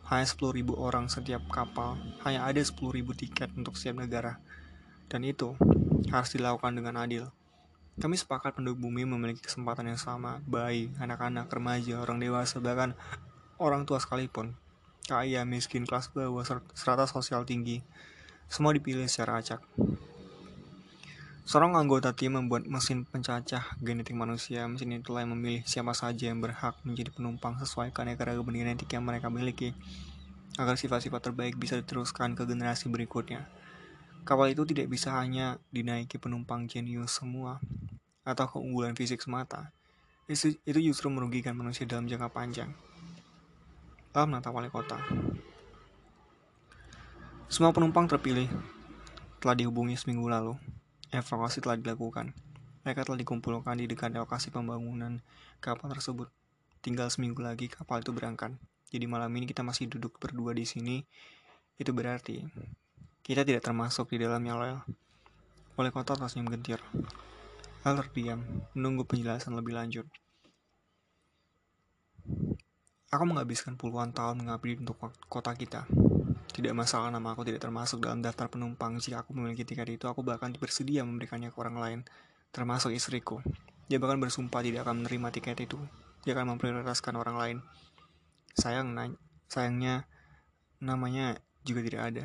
Hanya 0.08 0.24
10.000 0.24 0.72
orang 0.76 1.08
setiap 1.12 1.44
kapal, 1.52 2.00
hanya 2.24 2.48
ada 2.48 2.60
10.000 2.60 2.92
tiket 3.12 3.52
untuk 3.56 3.76
setiap 3.76 4.00
negara. 4.00 4.40
Dan 5.08 5.24
itu 5.24 5.56
harus 6.08 6.30
dilakukan 6.32 6.72
dengan 6.76 6.96
adil. 7.00 7.28
Kami 8.00 8.16
sepakat 8.16 8.56
penduduk 8.56 8.88
bumi 8.88 9.04
memiliki 9.04 9.44
kesempatan 9.44 9.92
yang 9.92 10.00
sama, 10.00 10.40
bayi, 10.48 10.90
anak-anak, 10.96 11.46
remaja, 11.52 12.00
orang 12.00 12.18
dewasa, 12.18 12.56
bahkan 12.58 12.96
orang 13.60 13.84
tua 13.84 14.00
sekalipun. 14.00 14.56
Kaya, 15.04 15.44
miskin, 15.44 15.84
kelas 15.84 16.08
bawah, 16.16 16.48
serata 16.72 17.04
sosial 17.04 17.44
tinggi. 17.44 17.84
Semua 18.48 18.72
dipilih 18.72 19.04
secara 19.04 19.44
acak. 19.44 19.60
Seorang 21.44 21.76
anggota 21.76 22.16
tim 22.16 22.40
membuat 22.40 22.64
mesin 22.64 23.04
pencacah 23.04 23.76
genetik 23.84 24.16
manusia. 24.16 24.64
Mesin 24.64 24.96
itulah 24.96 25.28
yang 25.28 25.36
memilih 25.36 25.60
siapa 25.68 25.92
saja 25.92 26.32
yang 26.32 26.40
berhak 26.40 26.80
menjadi 26.88 27.12
penumpang 27.12 27.60
sesuai 27.60 27.92
keanekaragaman 27.92 28.64
genetik 28.64 28.88
yang 28.96 29.04
mereka 29.04 29.28
miliki, 29.28 29.76
agar 30.56 30.80
sifat-sifat 30.80 31.20
terbaik 31.20 31.60
bisa 31.60 31.76
diteruskan 31.76 32.32
ke 32.32 32.48
generasi 32.48 32.88
berikutnya. 32.88 33.44
Kapal 34.24 34.56
itu 34.56 34.64
tidak 34.64 34.88
bisa 34.88 35.12
hanya 35.20 35.60
dinaiki 35.68 36.16
penumpang 36.16 36.64
jenius 36.64 37.20
semua 37.20 37.60
atau 38.24 38.48
keunggulan 38.48 38.96
fisik 38.96 39.20
semata. 39.20 39.68
Itu, 40.24 40.56
itu 40.64 40.80
justru 40.80 41.12
merugikan 41.12 41.52
manusia 41.52 41.84
dalam 41.84 42.08
jangka 42.08 42.32
panjang. 42.32 42.72
Dalam 44.14 44.30
menata 44.30 44.54
wali 44.54 44.70
kota. 44.70 44.94
Semua 47.50 47.74
penumpang 47.74 48.06
terpilih 48.06 48.46
telah 49.42 49.58
dihubungi 49.58 49.98
seminggu 49.98 50.30
lalu. 50.30 50.54
Evakuasi 51.10 51.58
telah 51.58 51.74
dilakukan. 51.74 52.30
Mereka 52.86 53.02
telah 53.02 53.18
dikumpulkan 53.18 53.74
di 53.74 53.90
dekat 53.90 54.14
lokasi 54.14 54.54
pembangunan 54.54 55.18
kapal 55.58 55.90
tersebut. 55.90 56.30
Tinggal 56.78 57.10
seminggu 57.10 57.42
lagi 57.42 57.66
kapal 57.66 58.06
itu 58.06 58.14
berangkat. 58.14 58.54
Jadi 58.94 59.02
malam 59.10 59.34
ini 59.34 59.50
kita 59.50 59.66
masih 59.66 59.90
duduk 59.90 60.22
berdua 60.22 60.54
di 60.54 60.62
sini. 60.62 61.02
Itu 61.74 61.90
berarti 61.90 62.46
kita 63.26 63.42
tidak 63.42 63.66
termasuk 63.66 64.14
di 64.14 64.22
dalamnya 64.22 64.54
Lel. 64.54 64.78
Oleh 65.74 65.90
kota 65.90 66.14
tersenyum 66.14 66.54
gentir. 66.54 66.78
Lel 67.82 67.98
terdiam, 67.98 68.46
menunggu 68.78 69.02
penjelasan 69.10 69.58
lebih 69.58 69.74
lanjut. 69.74 70.06
Aku 73.14 73.30
menghabiskan 73.30 73.78
puluhan 73.78 74.10
tahun 74.10 74.42
mengabdi 74.42 74.74
untuk 74.82 74.98
kota 75.30 75.54
kita. 75.54 75.86
Tidak 76.50 76.74
masalah 76.74 77.14
nama 77.14 77.30
aku 77.30 77.46
tidak 77.46 77.62
termasuk 77.62 78.02
dalam 78.02 78.18
daftar 78.18 78.50
penumpang. 78.50 78.98
Jika 78.98 79.22
aku 79.22 79.30
memiliki 79.38 79.62
tiket 79.62 79.86
itu, 79.86 80.10
aku 80.10 80.26
bahkan 80.26 80.50
bersedia 80.58 81.06
memberikannya 81.06 81.54
ke 81.54 81.58
orang 81.62 81.78
lain, 81.78 81.98
termasuk 82.50 82.90
istriku. 82.90 83.38
Dia 83.86 84.02
bahkan 84.02 84.18
bersumpah 84.18 84.66
tidak 84.66 84.82
akan 84.82 85.06
menerima 85.06 85.30
tiket 85.30 85.62
itu. 85.62 85.78
Dia 86.26 86.34
akan 86.34 86.58
memprioritaskan 86.58 87.14
orang 87.14 87.36
lain. 87.38 87.56
Sayang, 88.58 88.98
sayangnya 89.46 90.10
namanya 90.82 91.38
juga 91.62 91.86
tidak 91.86 92.02
ada. 92.10 92.24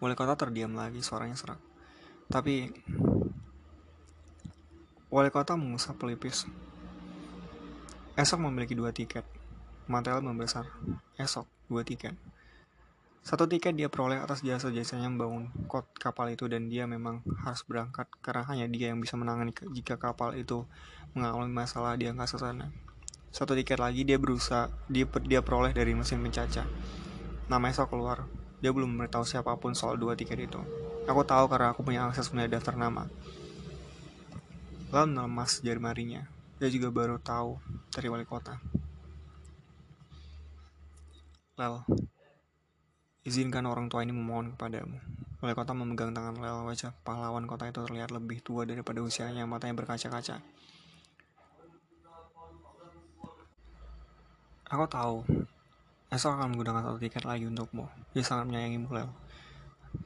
Wali 0.00 0.16
kota 0.16 0.40
terdiam 0.40 0.72
lagi, 0.72 1.04
suaranya 1.04 1.36
serak. 1.36 1.60
Tapi, 2.32 2.72
wali 5.12 5.28
kota 5.28 5.52
mengusap 5.52 6.00
pelipis. 6.00 6.48
Esok 8.22 8.38
memiliki 8.46 8.78
dua 8.78 8.94
tiket. 8.94 9.26
Matel 9.90 10.22
membesar. 10.22 10.62
Esok, 11.18 11.42
dua 11.66 11.82
tiket. 11.82 12.14
Satu 13.18 13.50
tiket 13.50 13.74
dia 13.74 13.90
peroleh 13.90 14.22
atas 14.22 14.46
jasa-jasanya 14.46 15.10
membangun 15.10 15.50
kot 15.66 15.90
kapal 15.98 16.30
itu 16.30 16.46
dan 16.46 16.70
dia 16.70 16.86
memang 16.86 17.26
harus 17.42 17.66
berangkat 17.66 18.06
karena 18.22 18.46
hanya 18.46 18.70
dia 18.70 18.94
yang 18.94 19.02
bisa 19.02 19.18
menangani 19.18 19.50
jika 19.74 19.98
kapal 19.98 20.38
itu 20.38 20.62
mengalami 21.18 21.50
masalah 21.50 21.98
di 21.98 22.06
angkasa 22.06 22.38
sana. 22.38 22.70
Satu 23.34 23.58
tiket 23.58 23.82
lagi 23.82 24.06
dia 24.06 24.22
berusaha 24.22 24.70
dia, 24.86 25.02
dia 25.26 25.42
peroleh 25.42 25.74
dari 25.74 25.90
mesin 25.90 26.22
pencacah. 26.22 26.70
Nama 27.50 27.74
esok 27.74 27.90
keluar. 27.90 28.30
Dia 28.62 28.70
belum 28.70 28.86
memberitahu 28.94 29.26
siapa 29.26 29.50
pun 29.58 29.74
soal 29.74 29.98
dua 29.98 30.14
tiket 30.14 30.38
itu. 30.46 30.62
Aku 31.10 31.26
tahu 31.26 31.50
karena 31.50 31.74
aku 31.74 31.82
punya 31.82 32.06
akses 32.06 32.30
melihat 32.30 32.62
daftar 32.62 32.78
nama. 32.78 33.10
Lalu 34.94 35.10
melemas 35.10 35.58
jari 35.58 35.82
marinya. 35.82 36.22
Dia 36.62 36.70
juga 36.70 36.94
baru 36.94 37.18
tahu 37.18 37.58
dari 37.90 38.06
wali 38.06 38.22
kota. 38.22 38.54
Lel, 41.58 41.82
izinkan 43.26 43.66
orang 43.66 43.90
tua 43.90 44.06
ini 44.06 44.14
memohon 44.14 44.54
kepadamu. 44.54 44.94
Wali 45.42 45.58
kota 45.58 45.74
memegang 45.74 46.14
tangan 46.14 46.38
Lel, 46.38 46.62
wajah 46.62 46.94
pahlawan 47.02 47.50
kota 47.50 47.66
itu 47.66 47.82
terlihat 47.82 48.14
lebih 48.14 48.46
tua 48.46 48.62
daripada 48.62 49.02
usianya, 49.02 49.42
matanya 49.42 49.74
berkaca-kaca. 49.82 50.38
Aku 54.70 54.86
tahu, 54.86 55.26
Esok 56.14 56.38
akan 56.38 56.54
menggunakan 56.54 56.86
satu 56.86 56.98
tiket 57.02 57.26
lagi 57.26 57.42
untukmu. 57.42 57.90
Dia 58.14 58.22
sangat 58.22 58.46
menyayangi 58.46 58.86
Lel. 58.86 59.10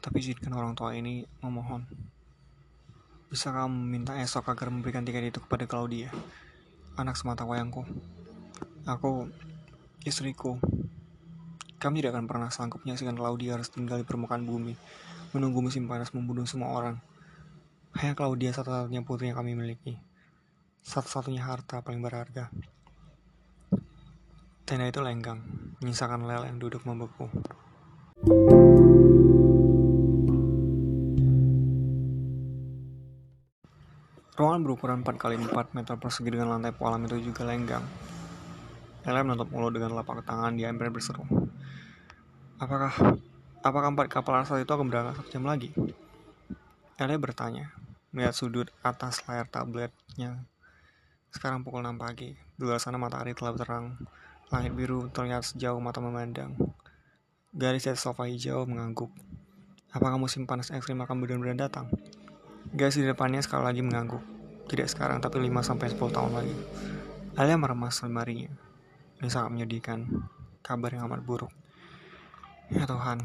Tapi 0.00 0.24
izinkan 0.24 0.56
orang 0.56 0.72
tua 0.72 0.96
ini 0.96 1.20
memohon. 1.44 1.84
Bisa 3.36 3.52
kamu 3.52 3.84
minta 3.84 4.16
esok 4.16 4.48
agar 4.48 4.72
memberikan 4.72 5.04
tiket 5.04 5.28
itu 5.28 5.44
kepada 5.44 5.68
Claudia, 5.68 6.08
anak 6.96 7.20
semata 7.20 7.44
wayangku. 7.44 7.84
Aku, 8.88 9.28
istriku. 10.08 10.56
Kami 11.76 12.00
tidak 12.00 12.16
akan 12.16 12.32
pernah 12.32 12.48
sanggup 12.48 12.80
menyaksikan 12.88 13.12
Claudia 13.12 13.60
harus 13.60 13.68
tinggal 13.68 14.00
di 14.00 14.08
permukaan 14.08 14.48
bumi, 14.48 14.72
menunggu 15.36 15.60
musim 15.60 15.84
panas 15.84 16.16
membunuh 16.16 16.48
semua 16.48 16.72
orang. 16.72 16.96
Hanya 18.00 18.16
Claudia 18.16 18.56
satu-satunya 18.56 19.04
putri 19.04 19.28
yang 19.28 19.36
kami 19.36 19.52
miliki. 19.52 20.00
Satu-satunya 20.80 21.44
harta 21.44 21.84
paling 21.84 22.00
berharga. 22.00 22.48
Tenda 24.64 24.88
itu 24.88 25.04
lenggang, 25.04 25.44
menyisakan 25.84 26.24
Lel 26.24 26.48
yang 26.48 26.56
duduk 26.56 26.88
membeku. 26.88 27.28
Ruangan 34.36 34.60
berukuran 34.60 35.00
4 35.00 35.16
kali 35.16 35.40
4 35.40 35.72
meter 35.72 35.96
persegi 35.96 36.28
dengan 36.28 36.52
lantai 36.52 36.76
polam 36.76 37.00
itu 37.08 37.16
juga 37.32 37.48
lenggang. 37.48 37.80
Lele 39.08 39.20
menutup 39.24 39.48
mulut 39.48 39.72
dengan 39.72 39.96
telapak 39.96 40.28
tangan 40.28 40.52
dia 40.60 40.68
hampir 40.68 40.92
berseru. 40.92 41.24
Apakah 42.60 42.92
apakah 43.64 43.88
empat 43.96 44.12
kapal 44.12 44.36
asal 44.36 44.60
itu 44.60 44.68
akan 44.68 44.92
berangkat 44.92 45.24
satu 45.24 45.28
jam 45.32 45.48
lagi? 45.48 45.72
Lele 47.00 47.16
bertanya, 47.16 47.72
melihat 48.12 48.36
sudut 48.36 48.68
atas 48.84 49.24
layar 49.24 49.48
tabletnya. 49.48 50.44
Sekarang 51.32 51.64
pukul 51.64 51.80
6 51.80 51.96
pagi. 51.96 52.36
Di 52.36 52.60
luar 52.60 52.76
sana 52.76 53.00
matahari 53.00 53.32
telah 53.32 53.56
terang 53.56 53.96
Langit 54.46 54.78
biru 54.78 55.10
terlihat 55.10 55.42
sejauh 55.42 55.82
mata 55.82 55.98
memandang. 55.98 56.54
Garis 57.50 57.82
di 57.82 57.98
sofa 57.98 58.30
hijau 58.30 58.62
mengangguk. 58.62 59.10
Apakah 59.90 60.22
musim 60.22 60.46
panas 60.46 60.70
ekstrim 60.70 61.02
akan 61.02 61.18
benar-benar 61.18 61.66
datang? 61.66 61.90
Garis 62.74 62.98
di 62.98 63.06
depannya 63.06 63.44
sekali 63.44 63.68
lagi 63.68 63.82
mengangguk. 63.84 64.22
Tidak 64.66 64.88
sekarang, 64.90 65.22
tapi 65.22 65.38
5-10 65.44 65.94
tahun 65.94 66.32
lagi. 66.34 66.56
Alia 67.38 67.54
meremas 67.54 68.02
lemarinya. 68.02 68.50
Ini 69.22 69.28
sangat 69.30 69.54
menyedihkan. 69.54 70.08
Kabar 70.64 70.90
yang 70.90 71.06
amat 71.06 71.22
buruk. 71.22 71.52
Ya 72.66 72.82
Tuhan, 72.82 73.22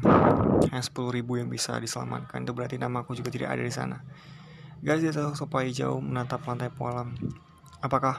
hanya 0.70 0.82
10 0.86 1.10
ribu 1.10 1.40
yang 1.40 1.50
bisa 1.50 1.74
diselamatkan. 1.82 2.46
Itu 2.46 2.54
berarti 2.54 2.78
namaku 2.78 3.18
juga 3.18 3.34
tidak 3.34 3.58
ada 3.58 3.62
di 3.66 3.74
sana. 3.74 3.98
Garis 4.78 5.02
di 5.02 5.10
sofa 5.10 5.66
hijau 5.66 5.98
menatap 5.98 6.46
lantai 6.46 6.70
polam. 6.70 7.10
Apakah 7.82 8.14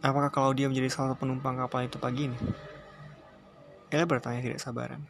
Apakah 0.00 0.32
kalau 0.32 0.56
dia 0.56 0.64
menjadi 0.64 0.88
salah 0.88 1.12
satu 1.12 1.28
penumpang 1.28 1.60
kapal 1.60 1.84
itu 1.84 2.00
pagi 2.00 2.32
ini? 2.32 2.38
Ella 3.92 4.08
bertanya 4.08 4.40
tidak 4.40 4.56
sabaran. 4.56 5.04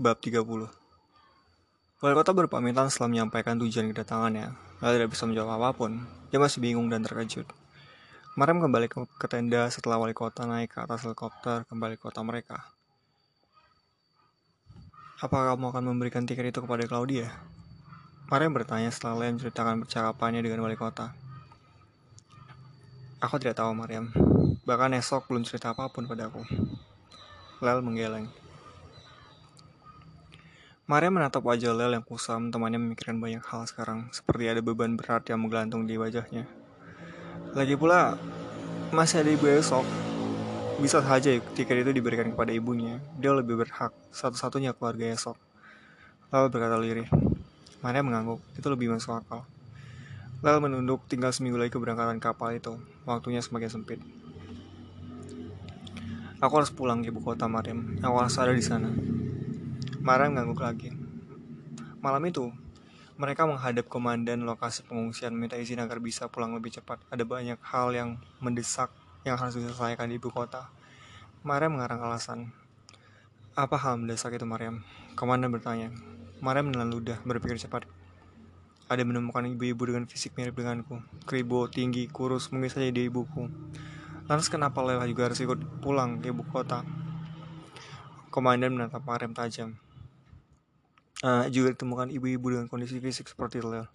Bab 0.00 0.16
30 0.16 0.40
Wali 2.00 2.14
kota 2.16 2.32
berpamitan 2.32 2.88
setelah 2.88 3.12
menyampaikan 3.12 3.60
tujuan 3.60 3.92
kedatangannya. 3.92 4.56
Lalu 4.80 4.92
tidak 4.96 5.10
bisa 5.12 5.28
menjawab 5.28 5.60
apa 5.60 5.76
pun. 5.76 6.00
Dia 6.32 6.40
masih 6.40 6.64
bingung 6.64 6.88
dan 6.88 7.04
terkejut. 7.04 7.44
Mariam 8.32 8.64
kembali 8.64 8.88
ke, 8.88 8.96
ke 9.20 9.26
tenda 9.28 9.68
setelah 9.68 10.00
wali 10.00 10.16
kota 10.16 10.48
naik 10.48 10.72
ke 10.72 10.80
atas 10.80 11.04
helikopter 11.04 11.68
kembali 11.68 12.00
ke 12.00 12.08
kota 12.08 12.24
mereka. 12.24 12.64
Apa 15.20 15.52
kamu 15.52 15.68
akan 15.68 15.84
memberikan 15.92 16.24
tiket 16.24 16.48
itu 16.48 16.64
kepada 16.64 16.88
Claudia? 16.88 17.28
Maria 18.32 18.48
bertanya 18.48 18.88
setelah 18.88 19.20
Lea 19.20 19.36
menceritakan 19.36 19.84
percakapannya 19.84 20.40
dengan 20.40 20.64
wali 20.64 20.80
kota. 20.80 21.12
Aku 23.20 23.36
tidak 23.36 23.60
tahu, 23.60 23.76
Mariam. 23.76 24.08
Bahkan 24.64 24.96
esok 24.96 25.28
belum 25.28 25.44
cerita 25.44 25.76
apa 25.76 25.92
pun 25.92 26.08
padaku. 26.08 26.40
Lel 27.60 27.84
menggeleng. 27.84 28.48
Maria 30.90 31.06
menatap 31.06 31.46
wajah 31.46 31.70
Lel 31.70 31.94
yang 31.94 32.02
kusam, 32.02 32.50
temannya 32.50 32.82
memikirkan 32.82 33.22
banyak 33.22 33.46
hal 33.46 33.62
sekarang, 33.62 34.10
seperti 34.10 34.50
ada 34.50 34.58
beban 34.58 34.98
berat 34.98 35.22
yang 35.30 35.38
menggelantung 35.38 35.86
di 35.86 35.94
wajahnya. 35.94 36.50
Lagi 37.54 37.78
pula, 37.78 38.18
masih 38.90 39.22
ada 39.22 39.30
ibu 39.30 39.46
esok, 39.46 39.86
bisa 40.82 40.98
saja 40.98 41.30
tiket 41.54 41.86
itu 41.86 41.94
diberikan 41.94 42.34
kepada 42.34 42.50
ibunya. 42.50 42.98
Dia 43.22 43.30
lebih 43.30 43.62
berhak, 43.62 43.94
satu-satunya 44.10 44.74
keluarga 44.74 45.14
esok. 45.14 45.38
Lalu 46.34 46.46
berkata 46.50 46.74
lirih. 46.74 47.06
Maria 47.86 48.02
mengangguk, 48.02 48.42
itu 48.58 48.66
lebih 48.66 48.90
masuk 48.90 49.14
akal. 49.14 49.46
Lel 50.42 50.58
menunduk 50.58 51.06
tinggal 51.06 51.30
seminggu 51.30 51.62
lagi 51.62 51.70
keberangkatan 51.70 52.18
kapal 52.18 52.50
itu. 52.50 52.82
Waktunya 53.06 53.38
semakin 53.38 53.70
sempit. 53.70 54.02
Aku 56.42 56.50
harus 56.58 56.74
pulang 56.74 57.06
ke 57.06 57.14
ibu 57.14 57.22
kota 57.22 57.46
Mariam. 57.46 57.94
Aku 58.02 58.18
harus 58.18 58.34
ada 58.42 58.50
di 58.50 58.64
sana. 58.66 58.90
Mariam 60.00 60.32
ngangguk 60.32 60.64
lagi. 60.64 60.96
Malam 62.00 62.24
itu, 62.24 62.48
mereka 63.20 63.44
menghadap 63.44 63.84
komandan 63.84 64.48
lokasi 64.48 64.80
pengungsian 64.88 65.36
minta 65.36 65.60
izin 65.60 65.76
agar 65.76 66.00
bisa 66.00 66.24
pulang 66.32 66.56
lebih 66.56 66.72
cepat. 66.72 67.04
Ada 67.12 67.20
banyak 67.28 67.60
hal 67.60 67.92
yang 67.92 68.16
mendesak 68.40 68.88
yang 69.28 69.36
harus 69.36 69.60
diselesaikan 69.60 70.08
di 70.08 70.16
ibu 70.16 70.32
kota. 70.32 70.72
Mariam 71.44 71.76
mengarang 71.76 72.00
alasan. 72.00 72.48
Apa 73.52 73.76
hal 73.76 74.00
mendesak 74.00 74.32
itu 74.32 74.48
Mariam? 74.48 74.80
Komandan 75.20 75.52
bertanya. 75.52 75.92
Mariam 76.40 76.72
menelan 76.72 76.88
ludah, 76.88 77.20
berpikir 77.28 77.60
cepat. 77.60 77.84
Ada 78.88 79.04
menemukan 79.04 79.44
ibu-ibu 79.44 79.84
dengan 79.84 80.08
fisik 80.08 80.32
mirip 80.40 80.56
denganku. 80.56 80.96
Kribo, 81.28 81.68
tinggi, 81.68 82.08
kurus, 82.08 82.48
mungkin 82.48 82.72
saja 82.72 82.88
dia 82.88 83.04
ibuku. 83.04 83.52
Lantas 84.24 84.48
kenapa 84.48 84.80
Lela 84.80 85.04
juga 85.04 85.28
harus 85.28 85.44
ikut 85.44 85.84
pulang 85.84 86.24
ke 86.24 86.32
ibu 86.32 86.40
kota? 86.48 86.88
Komandan 88.32 88.72
menatap 88.72 89.04
Mariam 89.04 89.36
tajam. 89.36 89.76
Uh, 91.20 91.44
juga 91.52 91.76
ditemukan 91.76 92.08
ibu-ibu 92.08 92.56
dengan 92.56 92.64
kondisi 92.64 92.96
fisik 92.96 93.28
seperti 93.28 93.60
Lela. 93.60 93.92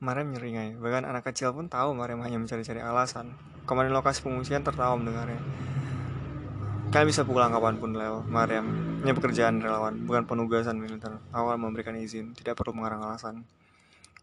Mariam 0.00 0.32
nyeringai, 0.32 0.80
bahkan 0.80 1.04
anak 1.04 1.28
kecil 1.28 1.52
pun 1.52 1.68
tahu 1.68 1.92
Mariam 1.92 2.24
hanya 2.24 2.40
mencari-cari 2.40 2.80
alasan. 2.80 3.36
Komandan 3.68 3.92
lokasi 3.92 4.24
pengungsian 4.24 4.64
tertawa 4.64 4.96
mendengarnya. 4.96 5.36
Kalian 6.88 7.06
bisa 7.12 7.28
pulang 7.28 7.52
kapan 7.52 7.76
pun, 7.76 7.92
Lel. 7.92 8.24
Mariam, 8.24 8.64
ini 9.04 9.12
pekerjaan 9.12 9.60
relawan, 9.60 10.00
bukan 10.08 10.24
penugasan 10.24 10.80
militer. 10.80 11.20
Awal 11.36 11.60
memberikan 11.60 11.92
izin, 12.00 12.32
tidak 12.32 12.56
perlu 12.56 12.72
mengarang 12.72 13.04
alasan. 13.04 13.44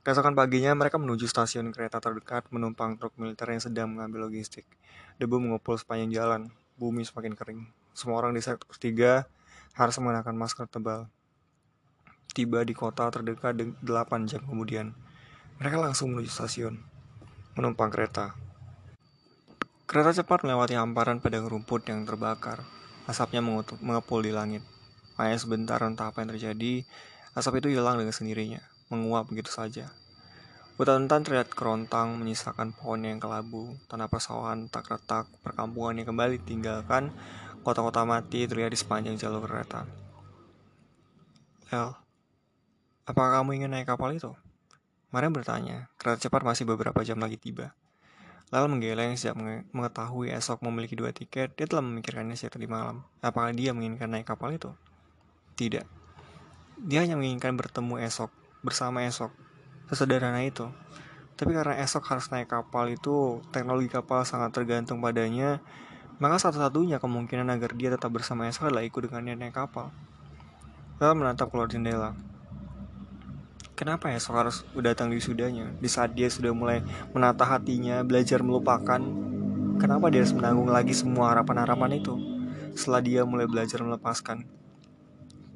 Keesokan 0.02 0.34
paginya, 0.34 0.74
mereka 0.74 0.98
menuju 0.98 1.30
stasiun 1.30 1.70
kereta 1.70 2.02
terdekat 2.02 2.50
menumpang 2.50 2.98
truk 2.98 3.14
militer 3.22 3.46
yang 3.54 3.62
sedang 3.62 3.88
mengambil 3.94 4.26
logistik. 4.26 4.66
Debu 5.22 5.38
mengepul 5.38 5.78
sepanjang 5.78 6.10
jalan, 6.10 6.42
bumi 6.82 7.06
semakin 7.06 7.38
kering. 7.38 7.62
Semua 7.94 8.26
orang 8.26 8.34
di 8.34 8.42
sektor 8.42 8.74
3 8.74 9.30
harus 9.78 9.96
mengenakan 10.02 10.34
masker 10.34 10.66
tebal. 10.66 11.06
Tiba 12.38 12.62
di 12.62 12.78
kota 12.78 13.10
terdekat 13.10 13.58
8 13.58 14.30
jam 14.30 14.46
kemudian. 14.46 14.94
Mereka 15.58 15.82
langsung 15.82 16.14
menuju 16.14 16.30
stasiun, 16.30 16.78
menumpang 17.58 17.90
kereta. 17.90 18.38
Kereta 19.90 20.14
cepat 20.14 20.46
melewati 20.46 20.78
hamparan 20.78 21.18
padang 21.18 21.50
rumput 21.50 21.90
yang 21.90 22.06
terbakar. 22.06 22.62
Asapnya 23.10 23.42
mengepul 23.82 24.22
di 24.22 24.30
langit. 24.30 24.62
Hanya 25.18 25.42
sebentar 25.42 25.82
entah 25.82 26.14
apa 26.14 26.22
yang 26.22 26.38
terjadi, 26.38 26.86
asap 27.34 27.66
itu 27.66 27.74
hilang 27.74 27.98
dengan 27.98 28.14
sendirinya 28.14 28.62
menguap 28.88 29.28
begitu 29.28 29.52
saja. 29.52 29.92
Hutan-hutan 30.78 31.26
terlihat 31.26 31.50
kerontang 31.52 32.22
menyisakan 32.22 32.70
pohon 32.70 33.02
yang 33.02 33.18
kelabu, 33.18 33.74
tanah 33.90 34.06
persawahan 34.06 34.70
tak 34.70 34.94
retak, 34.94 35.26
perkampungan 35.42 35.98
yang 35.98 36.14
kembali 36.14 36.38
tinggalkan, 36.46 37.10
kota-kota 37.66 38.06
mati 38.06 38.46
terlihat 38.46 38.72
di 38.72 38.80
sepanjang 38.80 39.18
jalur 39.18 39.42
kereta. 39.50 39.90
El, 41.74 41.98
apakah 43.08 43.40
kamu 43.40 43.64
ingin 43.64 43.72
naik 43.72 43.88
kapal 43.88 44.12
itu? 44.12 44.36
Mariam 45.16 45.32
bertanya, 45.32 45.88
kereta 45.96 46.28
cepat 46.28 46.44
masih 46.44 46.68
beberapa 46.68 47.00
jam 47.08 47.18
lagi 47.24 47.40
tiba. 47.40 47.72
Lalu 48.52 48.76
menggeleng 48.76 49.16
sejak 49.16 49.36
mengetahui 49.72 50.32
esok 50.36 50.64
memiliki 50.64 51.00
dua 51.00 51.16
tiket, 51.16 51.56
dia 51.56 51.68
telah 51.68 51.84
memikirkannya 51.84 52.36
sejak 52.36 52.60
tadi 52.60 52.68
malam. 52.68 53.08
Apakah 53.24 53.56
dia 53.56 53.72
menginginkan 53.72 54.12
naik 54.12 54.28
kapal 54.28 54.56
itu? 54.56 54.72
Tidak. 55.56 55.84
Dia 56.84 57.00
hanya 57.04 57.16
menginginkan 57.16 57.56
bertemu 57.56 58.04
esok, 58.04 58.32
bersama 58.64 59.04
esok. 59.08 59.32
Sesederhana 59.88 60.44
itu. 60.44 60.68
Tapi 61.40 61.56
karena 61.56 61.80
esok 61.80 62.04
harus 62.12 62.28
naik 62.32 62.52
kapal 62.52 62.92
itu, 62.92 63.40
teknologi 63.56 63.88
kapal 63.88 64.28
sangat 64.28 64.52
tergantung 64.52 65.00
padanya, 65.00 65.64
maka 66.18 66.42
satu-satunya 66.42 66.98
kemungkinan 66.98 67.48
agar 67.54 67.78
dia 67.78 67.94
tetap 67.94 68.10
bersama 68.10 68.50
esok 68.50 68.72
adalah 68.72 68.84
ikut 68.84 69.08
dengannya 69.08 69.38
naik 69.38 69.56
kapal. 69.56 69.94
Lalu 70.98 71.14
menatap 71.24 71.54
keluar 71.54 71.70
jendela. 71.70 72.18
Kenapa 73.78 74.10
esok 74.10 74.34
harus 74.34 74.66
datang 74.74 75.14
di 75.14 75.22
sudahnya? 75.22 75.70
Di 75.78 75.86
saat 75.86 76.18
dia 76.18 76.26
sudah 76.34 76.50
mulai 76.50 76.82
menata 77.14 77.46
hatinya, 77.46 78.02
belajar 78.02 78.42
melupakan, 78.42 78.98
kenapa 79.78 80.10
dia 80.10 80.26
harus 80.26 80.34
menanggung 80.34 80.66
lagi 80.66 80.98
semua 80.98 81.30
harapan-harapan 81.30 82.02
itu? 82.02 82.18
Setelah 82.74 83.06
dia 83.06 83.22
mulai 83.22 83.46
belajar 83.46 83.78
melepaskan. 83.86 84.50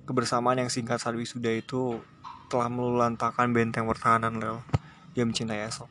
Kebersamaan 0.06 0.62
yang 0.62 0.70
singkat 0.70 1.02
saat 1.02 1.18
wisuda 1.18 1.50
itu 1.50 1.98
telah 2.46 2.70
melulantakan 2.70 3.58
benteng 3.58 3.90
pertahanan 3.90 4.38
Lel. 4.38 4.62
Dia 5.18 5.26
mencintai 5.26 5.66
esok. 5.66 5.90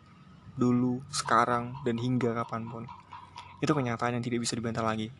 Dulu, 0.55 1.03
sekarang, 1.11 1.83
dan 1.83 1.99
hingga 1.99 2.31
kapan 2.31 2.63
pun. 2.71 2.87
Itu 3.59 3.75
kenyataan 3.75 4.15
yang 4.15 4.23
tidak 4.23 4.47
bisa 4.47 4.55
dibantah 4.55 4.87
lagi. 4.87 5.11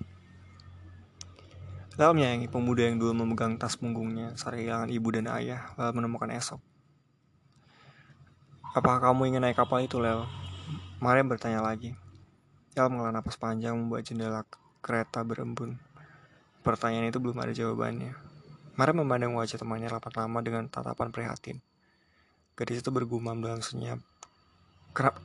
Lel 1.99 2.15
menyayangi 2.15 2.47
pemuda 2.47 2.87
yang 2.87 3.03
dulu 3.03 3.19
memegang 3.19 3.59
tas 3.59 3.75
punggungnya 3.75 4.39
saat 4.39 4.55
kehilangan 4.55 4.95
ibu 4.95 5.11
dan 5.11 5.27
ayah, 5.27 5.75
lalu 5.75 6.07
menemukan 6.07 6.31
esok. 6.31 6.70
Apakah 8.71 9.03
kamu 9.11 9.35
ingin 9.35 9.43
naik 9.43 9.59
kapal 9.59 9.83
itu, 9.83 9.99
Lel? 9.99 10.31
Mariam 11.03 11.27
bertanya 11.27 11.59
lagi. 11.59 11.99
Lel 12.79 12.87
mengelah 12.87 13.11
napas 13.11 13.35
panjang 13.35 13.75
membuat 13.75 14.07
jendela 14.07 14.47
kereta 14.79 15.27
berembun. 15.27 15.75
Pertanyaan 16.63 17.11
itu 17.11 17.19
belum 17.19 17.35
ada 17.43 17.51
jawabannya. 17.51 18.15
Mara 18.79 18.95
memandang 18.95 19.35
wajah 19.35 19.59
temannya 19.59 19.91
rapat 19.91 20.15
lama 20.15 20.39
dengan 20.39 20.71
tatapan 20.71 21.11
prihatin. 21.11 21.59
Gadis 22.55 22.87
itu 22.87 22.95
bergumam 22.95 23.43
dalam 23.43 23.59
senyap. 23.59 23.99
Kenapa, 24.95 25.19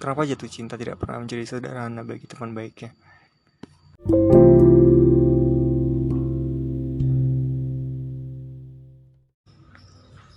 kenapa 0.00 0.24
jatuh 0.24 0.48
cinta 0.48 0.80
tidak 0.80 0.96
pernah 0.96 1.20
menjadi 1.20 1.44
sederhana 1.44 2.00
bagi 2.08 2.24
teman 2.24 2.56
baiknya? 2.56 2.96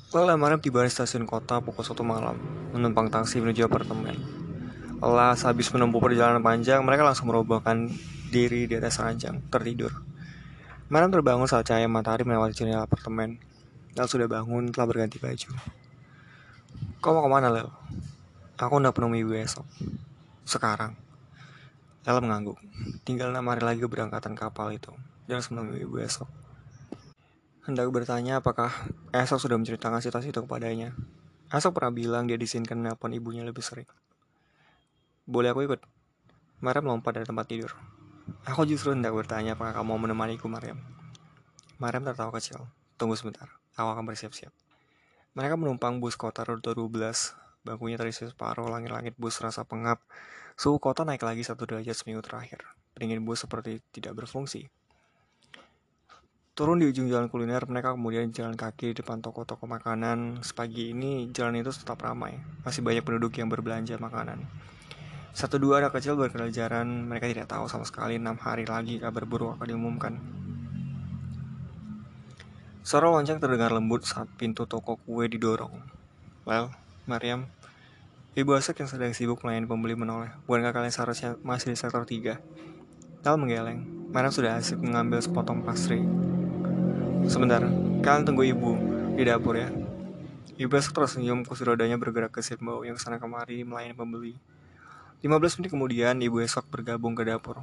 Lelah 0.10 0.42
Mariam 0.42 0.58
tiba 0.58 0.82
di 0.82 0.90
stasiun 0.90 1.30
kota 1.30 1.62
pukul 1.62 1.86
satu 1.86 2.02
malam, 2.02 2.34
menumpang 2.74 3.14
taksi 3.14 3.46
menuju 3.46 3.70
apartemen. 3.70 4.18
Lelah 4.98 5.38
habis 5.38 5.70
menempuh 5.70 6.02
perjalanan 6.02 6.42
panjang, 6.42 6.82
mereka 6.82 7.06
langsung 7.06 7.30
merobohkan 7.30 7.94
diri 8.34 8.66
di 8.66 8.74
atas 8.74 8.98
ranjang, 8.98 9.38
tertidur. 9.54 9.94
Malam 10.90 11.14
terbangun 11.14 11.46
saat 11.46 11.70
cahaya 11.70 11.86
matahari 11.86 12.26
melewati 12.26 12.58
jendela 12.58 12.90
apartemen. 12.90 13.38
Lel 13.94 14.10
sudah 14.10 14.26
bangun 14.26 14.74
telah 14.74 14.90
berganti 14.90 15.22
baju. 15.22 15.50
Kau 17.06 17.14
mau 17.14 17.22
ke 17.22 17.30
mana, 17.30 17.54
Lel? 17.54 17.70
Aku 18.58 18.82
udah 18.82 18.90
penuh 18.90 19.14
ibu 19.14 19.38
esok. 19.38 19.70
Sekarang. 20.42 20.98
Lel 22.02 22.18
mengangguk. 22.18 22.58
Tinggal 23.06 23.30
enam 23.30 23.46
hari 23.46 23.62
lagi 23.62 23.86
keberangkatan 23.86 24.34
kapal 24.34 24.74
itu. 24.74 24.90
Harus 25.30 25.54
menemui 25.54 25.86
ibu 25.86 26.02
esok. 26.02 26.39
Hendak 27.70 27.86
bertanya 27.94 28.42
apakah 28.42 28.74
esok 29.14 29.46
sudah 29.46 29.54
menceritakan 29.62 30.02
situasi 30.02 30.34
itu 30.34 30.42
kepadanya. 30.42 30.98
Esok 31.54 31.78
pernah 31.78 31.94
bilang 31.94 32.26
dia 32.26 32.34
diizinkan 32.34 32.82
menelpon 32.82 33.14
ibunya 33.14 33.46
lebih 33.46 33.62
sering. 33.62 33.86
Boleh 35.30 35.54
aku 35.54 35.70
ikut? 35.70 35.78
Mariam 36.66 36.90
melompat 36.90 37.22
dari 37.22 37.30
tempat 37.30 37.46
tidur. 37.46 37.70
Aku 38.50 38.66
justru 38.66 38.98
hendak 38.98 39.14
bertanya 39.14 39.54
apakah 39.54 39.78
kamu 39.78 39.86
mau 39.86 40.02
menemaniku, 40.02 40.50
Mariam. 40.50 40.82
Mariam 41.78 42.02
tertawa 42.02 42.34
kecil. 42.34 42.58
Tunggu 42.98 43.14
sebentar, 43.14 43.46
aku 43.78 43.86
akan 43.94 44.02
bersiap-siap. 44.02 44.50
Mereka 45.38 45.54
menumpang 45.54 46.02
bus 46.02 46.18
kota 46.18 46.42
rute 46.42 46.74
12. 46.74 46.90
Bangkunya 47.62 48.02
terisi 48.02 48.26
separuh, 48.26 48.66
langit-langit 48.66 49.14
bus 49.22 49.38
rasa 49.46 49.62
pengap. 49.62 50.02
Suhu 50.58 50.82
kota 50.82 51.06
naik 51.06 51.22
lagi 51.22 51.46
satu 51.46 51.70
derajat 51.70 51.94
seminggu 51.94 52.26
terakhir. 52.26 52.66
Pendingin 52.98 53.22
bus 53.22 53.46
seperti 53.46 53.86
tidak 53.94 54.18
berfungsi. 54.18 54.74
Turun 56.60 56.76
di 56.76 56.92
ujung 56.92 57.08
jalan 57.08 57.32
kuliner, 57.32 57.64
mereka 57.72 57.96
kemudian 57.96 58.36
jalan 58.36 58.60
kaki 58.60 58.92
di 58.92 59.00
depan 59.00 59.24
toko-toko 59.24 59.64
makanan. 59.64 60.44
Sepagi 60.44 60.92
ini, 60.92 61.32
jalan 61.32 61.56
itu 61.56 61.72
tetap 61.72 62.04
ramai. 62.04 62.36
Masih 62.68 62.84
banyak 62.84 63.00
penduduk 63.00 63.32
yang 63.40 63.48
berbelanja 63.48 63.96
makanan. 63.96 64.44
Satu 65.32 65.56
dua 65.56 65.80
anak 65.80 65.96
kecil 65.96 66.20
berkelajaran, 66.20 66.84
mereka 67.08 67.32
tidak 67.32 67.48
tahu 67.48 67.72
sama 67.72 67.88
sekali 67.88 68.20
enam 68.20 68.36
hari 68.36 68.68
lagi 68.68 69.00
kabar 69.00 69.24
buruk 69.24 69.56
akan 69.56 69.68
diumumkan. 69.72 70.20
Suara 72.84 73.08
lonceng 73.08 73.40
terdengar 73.40 73.72
lembut 73.72 74.04
saat 74.04 74.28
pintu 74.36 74.68
toko 74.68 75.00
kue 75.08 75.32
didorong. 75.32 75.80
Well, 76.44 76.76
Mariam, 77.08 77.48
ibu 78.36 78.52
Asek 78.52 78.84
yang 78.84 78.92
sedang 78.92 79.16
sibuk 79.16 79.40
melayani 79.48 79.64
pembeli 79.64 79.96
menoleh. 79.96 80.36
Bukankah 80.44 80.76
kalian 80.76 80.92
seharusnya 80.92 81.40
masih 81.40 81.72
di 81.72 81.80
sektor 81.80 82.04
3? 82.04 82.36
Tal 83.24 83.40
menggeleng. 83.40 84.12
Mariam 84.12 84.36
sudah 84.36 84.60
asik 84.60 84.76
mengambil 84.84 85.24
sepotong 85.24 85.64
pastry. 85.64 86.04
Sebentar, 87.30 87.62
kalian 88.02 88.26
tunggu 88.26 88.42
ibu 88.42 88.74
di 89.14 89.22
dapur 89.22 89.54
ya. 89.54 89.70
Ibu 90.58 90.74
Asek 90.74 90.98
tersenyum, 90.98 91.46
kursi 91.46 91.62
rodanya 91.62 91.94
bergerak 91.94 92.34
ke 92.34 92.42
bau 92.58 92.82
yang 92.82 92.98
ke 92.98 93.02
sana 93.06 93.22
kemari 93.22 93.62
melayani 93.62 93.94
pembeli. 93.94 94.34
15 95.22 95.62
menit 95.62 95.70
kemudian, 95.70 96.18
ibu 96.26 96.42
esok 96.42 96.66
bergabung 96.74 97.14
ke 97.14 97.22
dapur. 97.22 97.62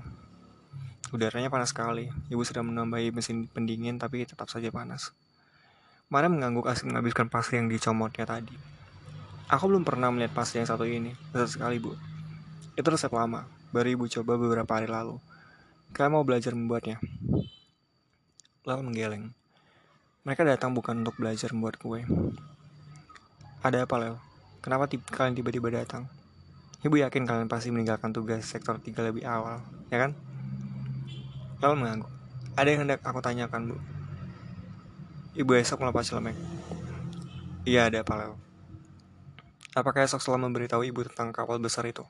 Udaranya 1.11 1.51
panas 1.51 1.75
sekali. 1.75 2.07
Ibu 2.31 2.47
sedang 2.47 2.71
menambahi 2.71 3.11
mesin 3.11 3.51
pendingin 3.51 3.99
tapi 3.99 4.23
tetap 4.23 4.47
saja 4.47 4.71
panas. 4.71 5.11
Mariam 6.15 6.39
mengangguk 6.39 6.71
asing 6.71 6.95
menghabiskan 6.95 7.27
pasir 7.27 7.59
yang 7.59 7.67
dicomotnya 7.67 8.23
tadi. 8.23 8.55
Aku 9.51 9.67
belum 9.67 9.83
pernah 9.83 10.15
melihat 10.15 10.31
pasta 10.31 10.63
yang 10.63 10.71
satu 10.71 10.87
ini, 10.87 11.11
besar 11.35 11.51
sekali 11.51 11.83
bu. 11.83 11.91
Itu 12.79 12.87
resep 12.87 13.11
lama, 13.11 13.51
baru 13.75 13.99
ibu 13.99 14.07
coba 14.07 14.39
beberapa 14.39 14.79
hari 14.79 14.87
lalu. 14.87 15.19
Kalian 15.91 16.15
mau 16.15 16.23
belajar 16.23 16.55
membuatnya? 16.55 17.03
Lel 18.63 18.87
menggeleng. 18.87 19.35
Mereka 20.27 20.43
datang 20.43 20.75
bukan 20.75 21.07
untuk 21.07 21.23
belajar 21.23 21.55
membuat 21.55 21.79
kue. 21.79 22.03
Ada 23.63 23.87
apa, 23.87 23.95
Lel? 23.95 24.19
Kenapa 24.59 24.91
kalian 24.91 25.39
tiba-tiba 25.39 25.71
datang? 25.71 26.11
Ibu 26.83 26.99
yakin 26.99 27.23
kalian 27.23 27.47
pasti 27.47 27.71
meninggalkan 27.71 28.11
tugas 28.11 28.43
sektor 28.43 28.75
3 28.75 28.91
lebih 29.07 29.23
awal, 29.23 29.63
ya 29.87 30.03
kan? 30.03 30.19
Lel 31.63 31.79
mengangguk. 31.79 32.11
Ada 32.59 32.69
yang 32.75 32.81
hendak 32.91 33.07
aku 33.07 33.23
tanyakan, 33.23 33.71
Bu. 33.71 33.79
Ibu 35.39 35.63
esok 35.63 35.87
melepas 35.87 36.03
celemek. 36.03 36.35
Iya, 37.63 37.87
ada 37.87 38.03
apa, 38.03 38.13
Lel? 38.19 38.35
Apakah 39.79 40.03
esok 40.03 40.19
setelah 40.19 40.43
memberitahu 40.43 40.83
ibu 40.83 41.07
tentang 41.07 41.31
kapal 41.31 41.63
besar 41.63 41.87
itu? 41.87 42.03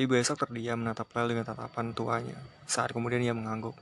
Ibu 0.00 0.16
esok 0.16 0.48
terdiam 0.48 0.80
menatap 0.80 1.12
Lel 1.12 1.28
dengan 1.36 1.44
tatapan 1.44 1.92
tuanya. 1.92 2.40
Saat 2.64 2.96
kemudian 2.96 3.20
ia 3.20 3.36
mengangguk. 3.36 3.76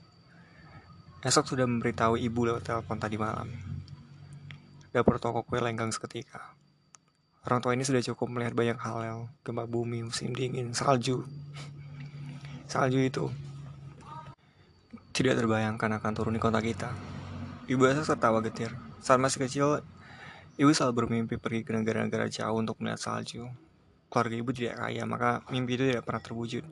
Esok 1.19 1.55
sudah 1.55 1.67
memberitahu 1.67 2.15
ibu 2.15 2.47
lewat 2.47 2.63
telepon 2.63 2.99
tadi 3.03 3.19
malam. 3.19 3.51
Dapur 4.95 5.19
toko 5.19 5.43
kue 5.43 5.59
lenggang 5.59 5.91
seketika. 5.91 6.55
Orang 7.43 7.59
tua 7.65 7.75
ini 7.75 7.83
sudah 7.83 8.03
cukup 8.03 8.31
melihat 8.31 8.55
banyak 8.55 8.79
hal 8.79 8.97
Lel. 9.03 9.21
Gempa 9.43 9.67
bumi, 9.67 10.07
musim 10.07 10.31
dingin, 10.31 10.71
salju. 10.77 11.27
Salju 12.71 13.01
itu 13.03 13.25
tidak 15.17 15.43
terbayangkan 15.43 15.99
akan 15.99 16.13
turun 16.15 16.35
di 16.37 16.43
kota 16.43 16.63
kita. 16.63 16.95
Ibu 17.67 17.83
esok 17.91 18.15
tertawa 18.15 18.39
getir. 18.39 18.71
Saat 19.03 19.19
masih 19.19 19.43
kecil, 19.43 19.83
Ibu 20.59 20.75
selalu 20.75 21.07
bermimpi 21.07 21.39
pergi 21.39 21.63
ke 21.63 21.71
negara-negara 21.71 22.27
jauh 22.27 22.59
untuk 22.59 22.83
melihat 22.83 22.99
salju. 22.99 23.47
Keluarga 24.11 24.35
ibu 24.35 24.51
tidak 24.51 24.83
kaya, 24.83 25.07
maka 25.07 25.47
mimpi 25.55 25.79
itu 25.79 25.87
tidak 25.87 26.03
pernah 26.03 26.19
terwujud. 26.19 26.67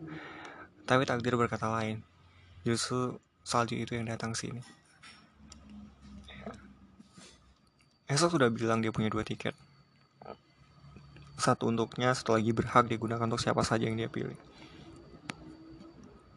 Tapi 0.82 1.06
takdir 1.06 1.38
berkata 1.38 1.70
lain. 1.70 2.02
Justru 2.66 3.22
salju 3.46 3.78
itu 3.78 3.94
yang 3.94 4.10
datang 4.10 4.34
sini. 4.34 4.58
Esok 8.10 8.38
sudah 8.38 8.50
bilang 8.50 8.82
dia 8.82 8.90
punya 8.90 9.06
dua 9.06 9.22
tiket. 9.22 9.54
Satu 11.38 11.70
untuknya, 11.70 12.10
satu 12.10 12.34
lagi 12.34 12.50
berhak 12.50 12.90
digunakan 12.90 13.22
untuk 13.22 13.38
siapa 13.38 13.62
saja 13.62 13.86
yang 13.86 13.94
dia 13.94 14.10
pilih. 14.10 14.34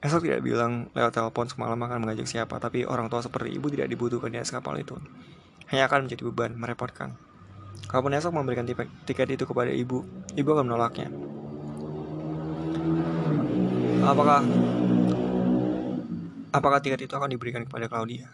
Esok 0.05 0.29
tidak 0.29 0.45
bilang 0.45 0.85
lewat 0.93 1.17
telepon 1.17 1.49
semalam 1.49 1.81
akan 1.81 2.05
mengajak 2.05 2.29
siapa, 2.29 2.61
tapi 2.61 2.85
orang 2.85 3.09
tua 3.09 3.25
seperti 3.25 3.57
ibu 3.57 3.73
tidak 3.73 3.89
dibutuhkan 3.89 4.29
di 4.29 4.37
atas 4.37 4.53
kapal 4.53 4.77
itu. 4.77 4.93
Hanya 5.73 5.89
akan 5.89 6.05
menjadi 6.05 6.23
beban, 6.29 6.53
merepotkan. 6.57 7.17
Kalaupun 7.89 8.13
esok 8.13 8.37
memberikan 8.37 8.69
tiket 9.09 9.27
itu 9.33 9.49
kepada 9.49 9.73
ibu, 9.73 10.05
ibu 10.37 10.49
akan 10.53 10.65
menolaknya. 10.69 11.09
Apakah 14.05 14.45
apakah 16.49 16.81
tiket 16.81 17.05
itu 17.05 17.13
akan 17.13 17.29
diberikan 17.29 17.61
kepada 17.65 17.85
Claudia? 17.85 18.29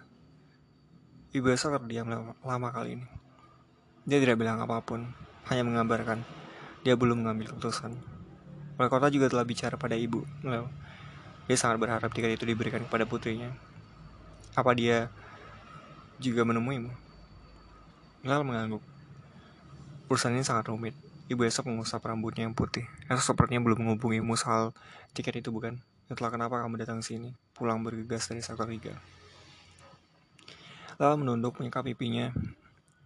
Ibu 1.36 1.52
esok 1.52 1.84
terdiam 1.84 2.08
lama 2.40 2.70
kali 2.72 2.96
ini. 2.96 3.08
Dia 4.08 4.24
tidak 4.24 4.40
bilang 4.40 4.64
apa 4.64 4.80
pun, 4.80 5.12
hanya 5.52 5.64
mengabarkan 5.68 6.24
dia 6.86 6.96
belum 6.96 7.26
mengambil 7.26 7.52
keputusan. 7.52 7.92
Wali 8.78 8.88
kota 8.88 9.12
juga 9.12 9.28
telah 9.28 9.44
bicara 9.44 9.76
pada 9.76 10.00
ibu, 10.00 10.24
Leo. 10.46 10.72
Dia 11.50 11.58
sangat 11.60 11.82
berharap 11.82 12.14
tiket 12.14 12.40
itu 12.40 12.46
diberikan 12.48 12.84
kepada 12.88 13.04
putrinya. 13.04 13.52
Apa 14.56 14.72
dia 14.72 15.12
juga 16.22 16.48
menemuimu? 16.48 16.94
Lel 18.24 18.44
mengangguk. 18.48 18.84
Urusan 20.08 20.38
ini 20.38 20.46
sangat 20.46 20.72
rumit. 20.72 20.96
Ibu 21.26 21.42
esok 21.44 21.68
mengusap 21.68 22.06
rambutnya 22.06 22.46
yang 22.46 22.54
putih. 22.54 22.86
Esok 23.10 23.34
sepertinya 23.34 23.66
belum 23.66 23.82
menghubungimu 23.82 24.38
soal 24.38 24.72
tiket 25.18 25.42
itu 25.42 25.50
bukan? 25.50 25.82
Itulah 26.06 26.30
kenapa 26.30 26.62
kamu 26.62 26.86
datang 26.86 27.02
sini, 27.02 27.34
pulang 27.56 27.80
bergegas 27.80 28.28
dari 28.28 28.44
3. 28.44 28.60
Lalu 31.00 31.16
menunduk 31.24 31.60
menyekap 31.60 31.88
pipinya. 31.88 32.36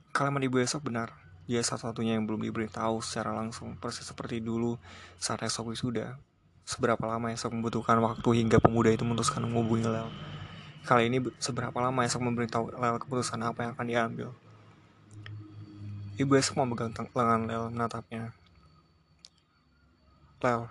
Kalimat 0.09 0.41
ibu 0.41 0.57
esok 0.57 0.89
benar. 0.89 1.13
Dia 1.49 1.65
satu-satunya 1.65 2.17
yang 2.17 2.29
belum 2.29 2.45
diberitahu 2.45 3.01
secara 3.01 3.33
langsung, 3.33 3.73
persis 3.77 4.05
seperti 4.05 4.37
dulu 4.37 4.77
saat 5.17 5.41
esok 5.45 5.73
wisuda. 5.73 6.17
Seberapa 6.61 7.01
lama 7.09 7.33
esok 7.33 7.57
membutuhkan 7.57 7.97
waktu 7.97 8.29
hingga 8.37 8.61
pemuda 8.61 8.93
itu 8.93 9.01
memutuskan 9.01 9.41
menghubungi 9.41 9.89
Lel. 9.89 10.13
Kali 10.85 11.09
ini 11.09 11.17
seberapa 11.41 11.73
lama 11.81 12.05
esok 12.05 12.21
memberitahu 12.21 12.77
Lel 12.77 13.01
keputusan 13.01 13.41
apa 13.41 13.65
yang 13.65 13.71
akan 13.73 13.87
diambil. 13.89 14.29
Ibu 16.21 16.37
esok 16.37 16.61
memegang 16.61 16.93
lengan 16.93 17.49
Lel 17.49 17.73
menatapnya. 17.73 18.29
Lel, 20.45 20.69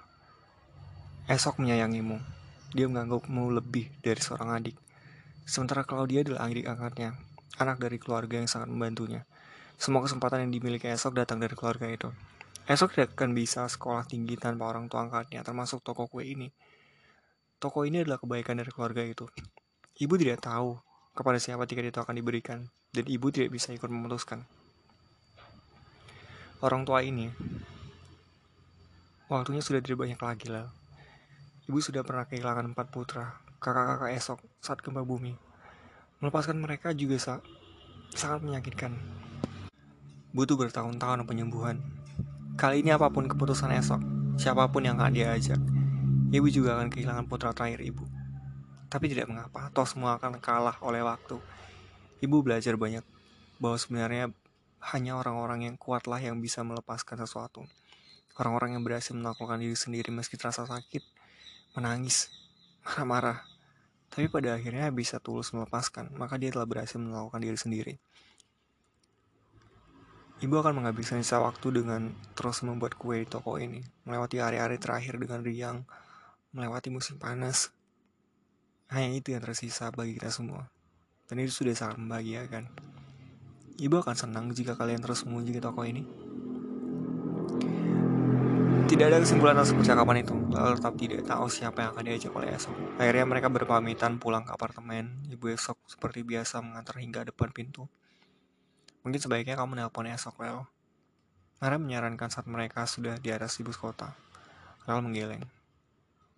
esok 1.26 1.58
menyayangimu. 1.58 2.37
Dia 2.72 2.88
menganggapmu 2.88 3.52
lebih 3.54 3.88
dari 4.04 4.20
seorang 4.20 4.56
adik. 4.56 4.76
Sementara 5.48 5.84
kalau 5.84 6.04
dia 6.04 6.20
adalah 6.20 6.48
adik 6.48 6.68
angkatnya, 6.68 7.16
anak 7.56 7.80
dari 7.80 7.96
keluarga 7.96 8.36
yang 8.40 8.48
sangat 8.48 8.68
membantunya. 8.68 9.24
Semua 9.80 10.04
kesempatan 10.04 10.44
yang 10.44 10.52
dimiliki 10.52 10.88
esok 10.90 11.16
datang 11.16 11.40
dari 11.40 11.56
keluarga 11.56 11.88
itu. 11.88 12.12
Esok 12.68 12.92
tidak 12.92 13.16
akan 13.16 13.32
bisa 13.32 13.64
sekolah 13.64 14.04
tinggi 14.04 14.36
tanpa 14.36 14.68
orang 14.68 14.92
tua 14.92 15.08
angkatnya, 15.08 15.40
termasuk 15.40 15.80
toko 15.80 16.04
kue 16.04 16.28
ini. 16.28 16.52
Toko 17.56 17.88
ini 17.88 18.04
adalah 18.04 18.20
kebaikan 18.20 18.60
dari 18.60 18.68
keluarga 18.68 19.00
itu. 19.00 19.24
Ibu 19.98 20.14
tidak 20.20 20.44
tahu 20.44 20.76
kepada 21.16 21.40
siapa 21.40 21.64
tiket 21.64 21.90
itu 21.90 21.98
akan 21.98 22.14
diberikan, 22.14 22.68
dan 22.92 23.04
ibu 23.08 23.32
tidak 23.32 23.56
bisa 23.56 23.72
ikut 23.72 23.88
memutuskan 23.88 24.44
orang 26.58 26.82
tua 26.82 27.06
ini 27.06 27.30
waktunya 29.30 29.62
sudah 29.62 29.78
tidak 29.78 30.02
banyak 30.02 30.18
lagi 30.18 30.46
lah. 30.50 30.66
Ibu 31.68 31.84
sudah 31.84 32.00
pernah 32.00 32.24
kehilangan 32.24 32.72
empat 32.72 32.88
putra, 32.88 33.44
kakak-kakak 33.60 34.16
esok 34.16 34.40
saat 34.56 34.80
gempa 34.80 35.04
bumi. 35.04 35.36
Melepaskan 36.16 36.56
mereka 36.56 36.96
juga 36.96 37.20
sa 37.20 37.44
sangat 38.16 38.40
menyakitkan. 38.40 38.96
Butuh 40.32 40.56
bertahun-tahun 40.56 41.28
penyembuhan. 41.28 41.84
Kali 42.56 42.80
ini 42.80 42.88
apa 42.88 43.12
pun 43.12 43.28
keputusan 43.28 43.68
esok, 43.76 44.00
siapa 44.40 44.64
pun 44.72 44.88
yang 44.88 44.96
akan 44.96 45.12
diajak, 45.12 45.60
ibu 46.32 46.48
juga 46.48 46.80
akan 46.80 46.88
kehilangan 46.88 47.28
putra 47.28 47.52
terakhir 47.52 47.84
ibu. 47.84 48.08
Tapi 48.88 49.12
tidak 49.12 49.28
mengapa, 49.28 49.68
toh 49.68 49.84
semua 49.84 50.16
akan 50.16 50.40
kalah 50.40 50.80
oleh 50.80 51.04
waktu. 51.04 51.36
Ibu 52.24 52.48
belajar 52.48 52.80
banyak 52.80 53.04
bahwa 53.60 53.76
sebenarnya 53.76 54.32
hanya 54.96 55.20
orang-orang 55.20 55.68
yang 55.68 55.76
kuatlah 55.76 56.16
yang 56.16 56.40
bisa 56.40 56.64
melepaskan 56.64 57.20
sesuatu. 57.20 57.68
Orang-orang 58.40 58.80
yang 58.80 58.88
berhasil 58.88 59.12
menaklukkan 59.12 59.60
diri 59.60 59.76
sendiri 59.76 60.08
meski 60.08 60.40
terasa 60.40 60.64
sakit, 60.64 61.18
menangis, 61.76 62.32
marah-marah. 62.86 63.44
Tapi 64.08 64.30
pada 64.32 64.56
akhirnya 64.56 64.88
bisa 64.88 65.20
tulus 65.20 65.52
melepaskan, 65.52 66.14
maka 66.16 66.40
dia 66.40 66.48
telah 66.48 66.64
berhasil 66.64 66.96
menaklukkan 66.96 67.42
diri 67.44 67.58
sendiri. 67.58 67.94
Ibu 70.38 70.54
akan 70.62 70.78
menghabiskan 70.78 71.18
sisa 71.18 71.42
waktu 71.42 71.82
dengan 71.82 72.14
terus 72.38 72.62
membuat 72.62 72.94
kue 72.94 73.22
di 73.22 73.26
toko 73.26 73.58
ini, 73.58 73.82
melewati 74.06 74.38
hari-hari 74.38 74.78
terakhir 74.78 75.18
dengan 75.18 75.42
riang, 75.42 75.82
melewati 76.54 76.94
musim 76.94 77.18
panas. 77.18 77.74
Hanya 78.86 79.10
itu 79.18 79.34
yang 79.34 79.42
tersisa 79.42 79.90
bagi 79.90 80.14
kita 80.14 80.30
semua. 80.30 80.70
Dan 81.26 81.42
itu 81.42 81.60
sudah 81.60 81.74
sangat 81.74 81.98
membahagiakan. 81.98 82.70
Ibu 83.82 83.98
akan 83.98 84.16
senang 84.16 84.46
jika 84.54 84.78
kalian 84.78 85.02
terus 85.02 85.26
mengunjungi 85.26 85.58
toko 85.58 85.82
ini. 85.82 86.27
Tidak 88.88 89.04
ada 89.04 89.20
kesimpulan 89.20 89.52
atas 89.52 89.76
percakapan 89.76 90.24
itu, 90.24 90.32
lalu 90.48 90.80
tetap 90.80 90.96
tidak 90.96 91.20
tahu 91.28 91.44
siapa 91.52 91.84
yang 91.84 91.90
akan 91.92 92.04
diajak 92.08 92.32
oleh 92.32 92.56
esok. 92.56 92.72
Akhirnya 92.96 93.28
mereka 93.28 93.52
berpamitan 93.52 94.16
pulang 94.16 94.48
ke 94.48 94.56
apartemen. 94.56 95.28
Ibu 95.28 95.52
esok 95.52 95.76
seperti 95.84 96.24
biasa 96.24 96.64
mengantar 96.64 96.96
hingga 96.96 97.28
depan 97.28 97.52
pintu. 97.52 97.84
Mungkin 99.04 99.20
sebaiknya 99.20 99.60
kamu 99.60 99.76
nelpon 99.76 100.08
esok, 100.08 100.40
Lel. 100.40 100.64
Mara 101.60 101.76
menyarankan 101.76 102.32
saat 102.32 102.48
mereka 102.48 102.88
sudah 102.88 103.20
di 103.20 103.28
atas 103.28 103.60
bus 103.60 103.76
kota. 103.76 104.16
Lel 104.88 105.04
menggeleng. 105.04 105.44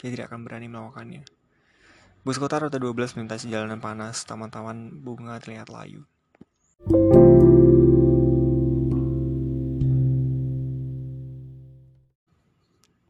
Dia 0.02 0.10
tidak 0.10 0.34
akan 0.34 0.42
berani 0.42 0.66
melakukannya. 0.66 1.22
Bus 2.26 2.42
kota 2.42 2.66
rute 2.66 2.82
12 2.82 3.14
melintasi 3.14 3.46
jalanan 3.46 3.78
panas, 3.78 4.26
taman-taman 4.26 4.90
bunga 4.98 5.38
terlihat 5.38 5.70
layu. 5.70 6.02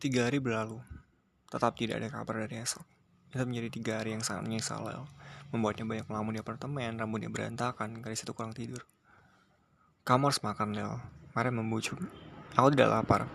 Tiga 0.00 0.32
hari 0.32 0.40
berlalu, 0.40 0.80
tetap 1.52 1.76
tidak 1.76 2.00
ada 2.00 2.08
kabar 2.08 2.48
dari 2.48 2.64
esok. 2.64 2.80
Itu 3.36 3.44
menjadi 3.44 3.68
tiga 3.68 3.92
hari 4.00 4.16
yang 4.16 4.24
sangat 4.24 4.48
menyesal 4.48 4.80
Lel. 4.80 5.04
Membuatnya 5.52 5.84
banyak 5.84 6.08
melamun 6.08 6.32
di 6.32 6.40
apartemen, 6.40 6.96
rambutnya 6.96 7.28
berantakan, 7.28 8.00
gadis 8.00 8.24
itu 8.24 8.32
kurang 8.32 8.56
tidur. 8.56 8.80
Kamu 10.08 10.32
harus 10.32 10.40
makan, 10.40 10.72
Lel. 10.72 10.96
Mari 11.36 11.52
membujuk. 11.52 12.00
Aku 12.56 12.72
tidak 12.72 12.96
lapar. 12.96 13.28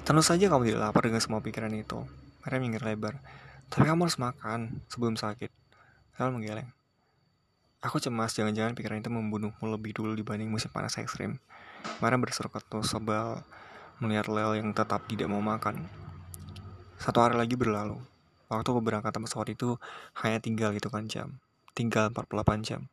Tentu 0.00 0.24
saja 0.24 0.48
kamu 0.48 0.72
tidak 0.72 0.80
lapar 0.88 1.04
dengan 1.04 1.20
semua 1.20 1.44
pikiran 1.44 1.76
itu. 1.76 2.08
Mari 2.40 2.56
minggir 2.64 2.80
lebar. 2.80 3.20
Tapi 3.68 3.84
kamu 3.84 4.08
harus 4.08 4.16
makan 4.16 4.80
sebelum 4.88 5.20
sakit. 5.20 5.52
Lel 6.16 6.32
menggeleng. 6.32 6.72
Aku 7.84 8.00
cemas 8.00 8.32
jangan-jangan 8.32 8.72
pikiran 8.72 9.04
itu 9.04 9.12
membunuhmu 9.12 9.60
lebih 9.68 9.92
dulu 9.92 10.16
dibanding 10.16 10.48
musim 10.48 10.72
panas 10.72 10.96
ekstrim. 10.96 11.36
Mariam 12.00 12.24
berseru 12.24 12.48
ketus 12.48 12.96
sebal 12.96 13.44
melihat 13.98 14.30
Lel 14.30 14.62
yang 14.62 14.70
tetap 14.70 15.06
tidak 15.10 15.26
mau 15.26 15.42
makan. 15.42 15.90
Satu 16.98 17.18
hari 17.22 17.34
lagi 17.34 17.58
berlalu. 17.58 17.98
Waktu 18.46 18.70
keberangkatan 18.70 19.22
pesawat 19.26 19.52
itu 19.52 19.76
hanya 20.22 20.38
tinggal 20.38 20.70
gitu 20.72 20.88
kan 20.88 21.10
jam. 21.10 21.42
Tinggal 21.74 22.10
48 22.14 22.62
jam. 22.64 22.86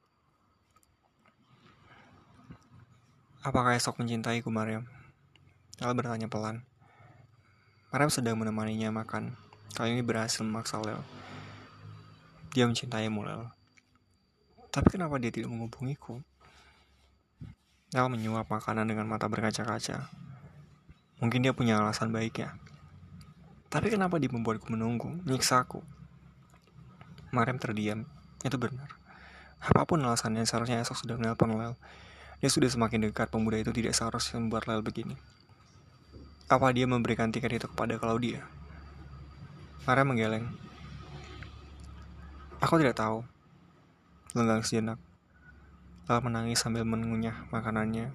Apakah 3.45 3.77
esok 3.77 4.01
mencintaiku, 4.01 4.49
Mariam? 4.49 4.89
Lel 5.77 5.93
bertanya 5.93 6.25
pelan. 6.25 6.65
Mariam 7.93 8.09
sedang 8.09 8.41
menemaninya 8.41 8.89
makan. 8.89 9.37
Kali 9.77 9.93
ini 9.93 10.01
berhasil 10.01 10.41
memaksa 10.41 10.81
Lel. 10.81 11.05
Dia 12.57 12.65
mencintaimu, 12.65 13.21
Lel. 13.21 13.45
Tapi 14.73 14.87
kenapa 14.89 15.21
dia 15.21 15.29
tidak 15.29 15.53
menghubungiku? 15.53 16.25
Lel 17.93 18.09
menyuap 18.09 18.49
makanan 18.49 18.89
dengan 18.89 19.05
mata 19.05 19.29
berkaca-kaca. 19.29 20.24
Mungkin 21.25 21.41
dia 21.41 21.57
punya 21.57 21.81
alasan 21.81 22.13
baik 22.13 22.37
ya. 22.37 22.53
Tapi 23.73 23.89
kenapa 23.89 24.21
dia 24.21 24.29
membuatku 24.29 24.69
menunggu, 24.69 25.09
nyiksaku? 25.25 25.81
Mariam 27.33 27.57
terdiam. 27.57 28.05
Itu 28.45 28.61
benar. 28.61 28.93
Apa 29.57 29.89
pun 29.89 30.05
alasannya, 30.05 30.45
seharusnya 30.45 30.85
esok 30.85 31.01
sudah 31.01 31.17
menelpon 31.17 31.57
Lel. 31.57 31.73
Dia 32.45 32.53
sudah 32.53 32.69
semakin 32.69 33.09
dekat, 33.09 33.33
pemuda 33.33 33.57
itu 33.57 33.73
tidak 33.73 33.97
seharusnya 33.97 34.37
membuat 34.37 34.69
Lel 34.69 34.85
begini. 34.85 35.17
Apa 36.45 36.69
dia 36.69 36.85
memberikan 36.85 37.33
tiket 37.33 37.57
itu 37.57 37.65
kepada 37.73 37.97
Claudia? 37.97 38.45
Mariam 39.89 40.13
menggeleng. 40.13 40.45
Aku 42.61 42.77
tidak 42.77 43.01
tahu. 43.01 43.25
Lenggang 44.37 44.61
sejenak. 44.61 45.01
Lel 46.05 46.21
menangis 46.21 46.61
sambil 46.61 46.85
mengunyah 46.85 47.49
makanannya. 47.49 48.13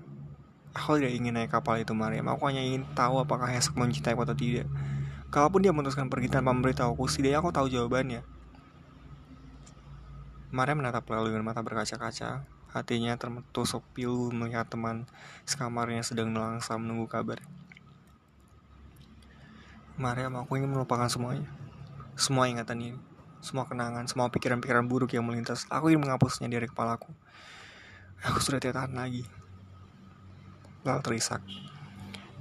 Aku 0.70 1.02
tidak 1.02 1.12
ingin 1.18 1.34
naik 1.34 1.50
kapal 1.50 1.82
itu, 1.82 1.90
Mariam. 1.90 2.30
Aku 2.30 2.46
hanya 2.46 2.62
ingin 2.62 2.86
tahu 2.94 3.18
apakah 3.18 3.50
esok 3.50 3.74
mencintai 3.74 4.14
atau 4.14 4.36
tidak. 4.38 4.70
Kalaupun 5.30 5.62
dia 5.62 5.74
memutuskan 5.74 6.06
pergi 6.06 6.30
tanpa 6.30 6.54
memberitahuku, 6.54 7.06
setidaknya 7.10 7.38
aku 7.42 7.50
tahu 7.50 7.66
jawabannya. 7.70 8.22
Mariam 10.50 10.82
menatap 10.82 11.06
lalu 11.06 11.30
dengan 11.30 11.46
mata 11.46 11.62
berkaca-kaca. 11.62 12.42
Hatinya 12.70 13.18
tertusuk 13.18 13.82
pilu 13.94 14.30
melihat 14.30 14.66
teman 14.70 15.06
sekamarnya 15.42 16.06
sedang 16.06 16.30
nelangsa 16.30 16.78
menunggu 16.78 17.10
kabar. 17.10 17.42
Mariam, 19.98 20.38
aku 20.38 20.58
ingin 20.58 20.70
melupakan 20.70 21.06
semuanya. 21.10 21.46
Semua 22.14 22.46
ingatan 22.46 22.78
ini. 22.78 22.98
Semua 23.42 23.66
kenangan, 23.66 24.06
semua 24.06 24.30
pikiran-pikiran 24.30 24.86
buruk 24.86 25.14
yang 25.14 25.26
melintas. 25.26 25.66
Aku 25.66 25.90
ingin 25.90 26.06
menghapusnya 26.06 26.46
dari 26.46 26.70
kepalaku. 26.70 27.10
Aku 28.22 28.38
sudah 28.38 28.62
tidak 28.62 28.78
tahan 28.78 28.94
lagi. 28.94 29.39
Lel 30.80 31.04
terisak. 31.04 31.44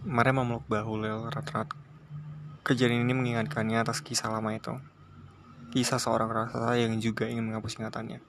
Maria 0.08 0.32
memeluk 0.32 0.64
bahu 0.72 0.96
Lel 0.96 1.28
rat-rat. 1.28 1.68
Kejadian 2.64 3.04
ini 3.04 3.12
mengingatkannya 3.12 3.84
atas 3.84 4.00
kisah 4.00 4.32
lama 4.32 4.56
itu. 4.56 4.80
Kisah 5.76 6.00
seorang 6.00 6.32
raksasa 6.32 6.80
yang 6.80 6.96
juga 7.04 7.28
ingin 7.28 7.52
menghapus 7.52 7.84
ingatannya. 7.84 8.24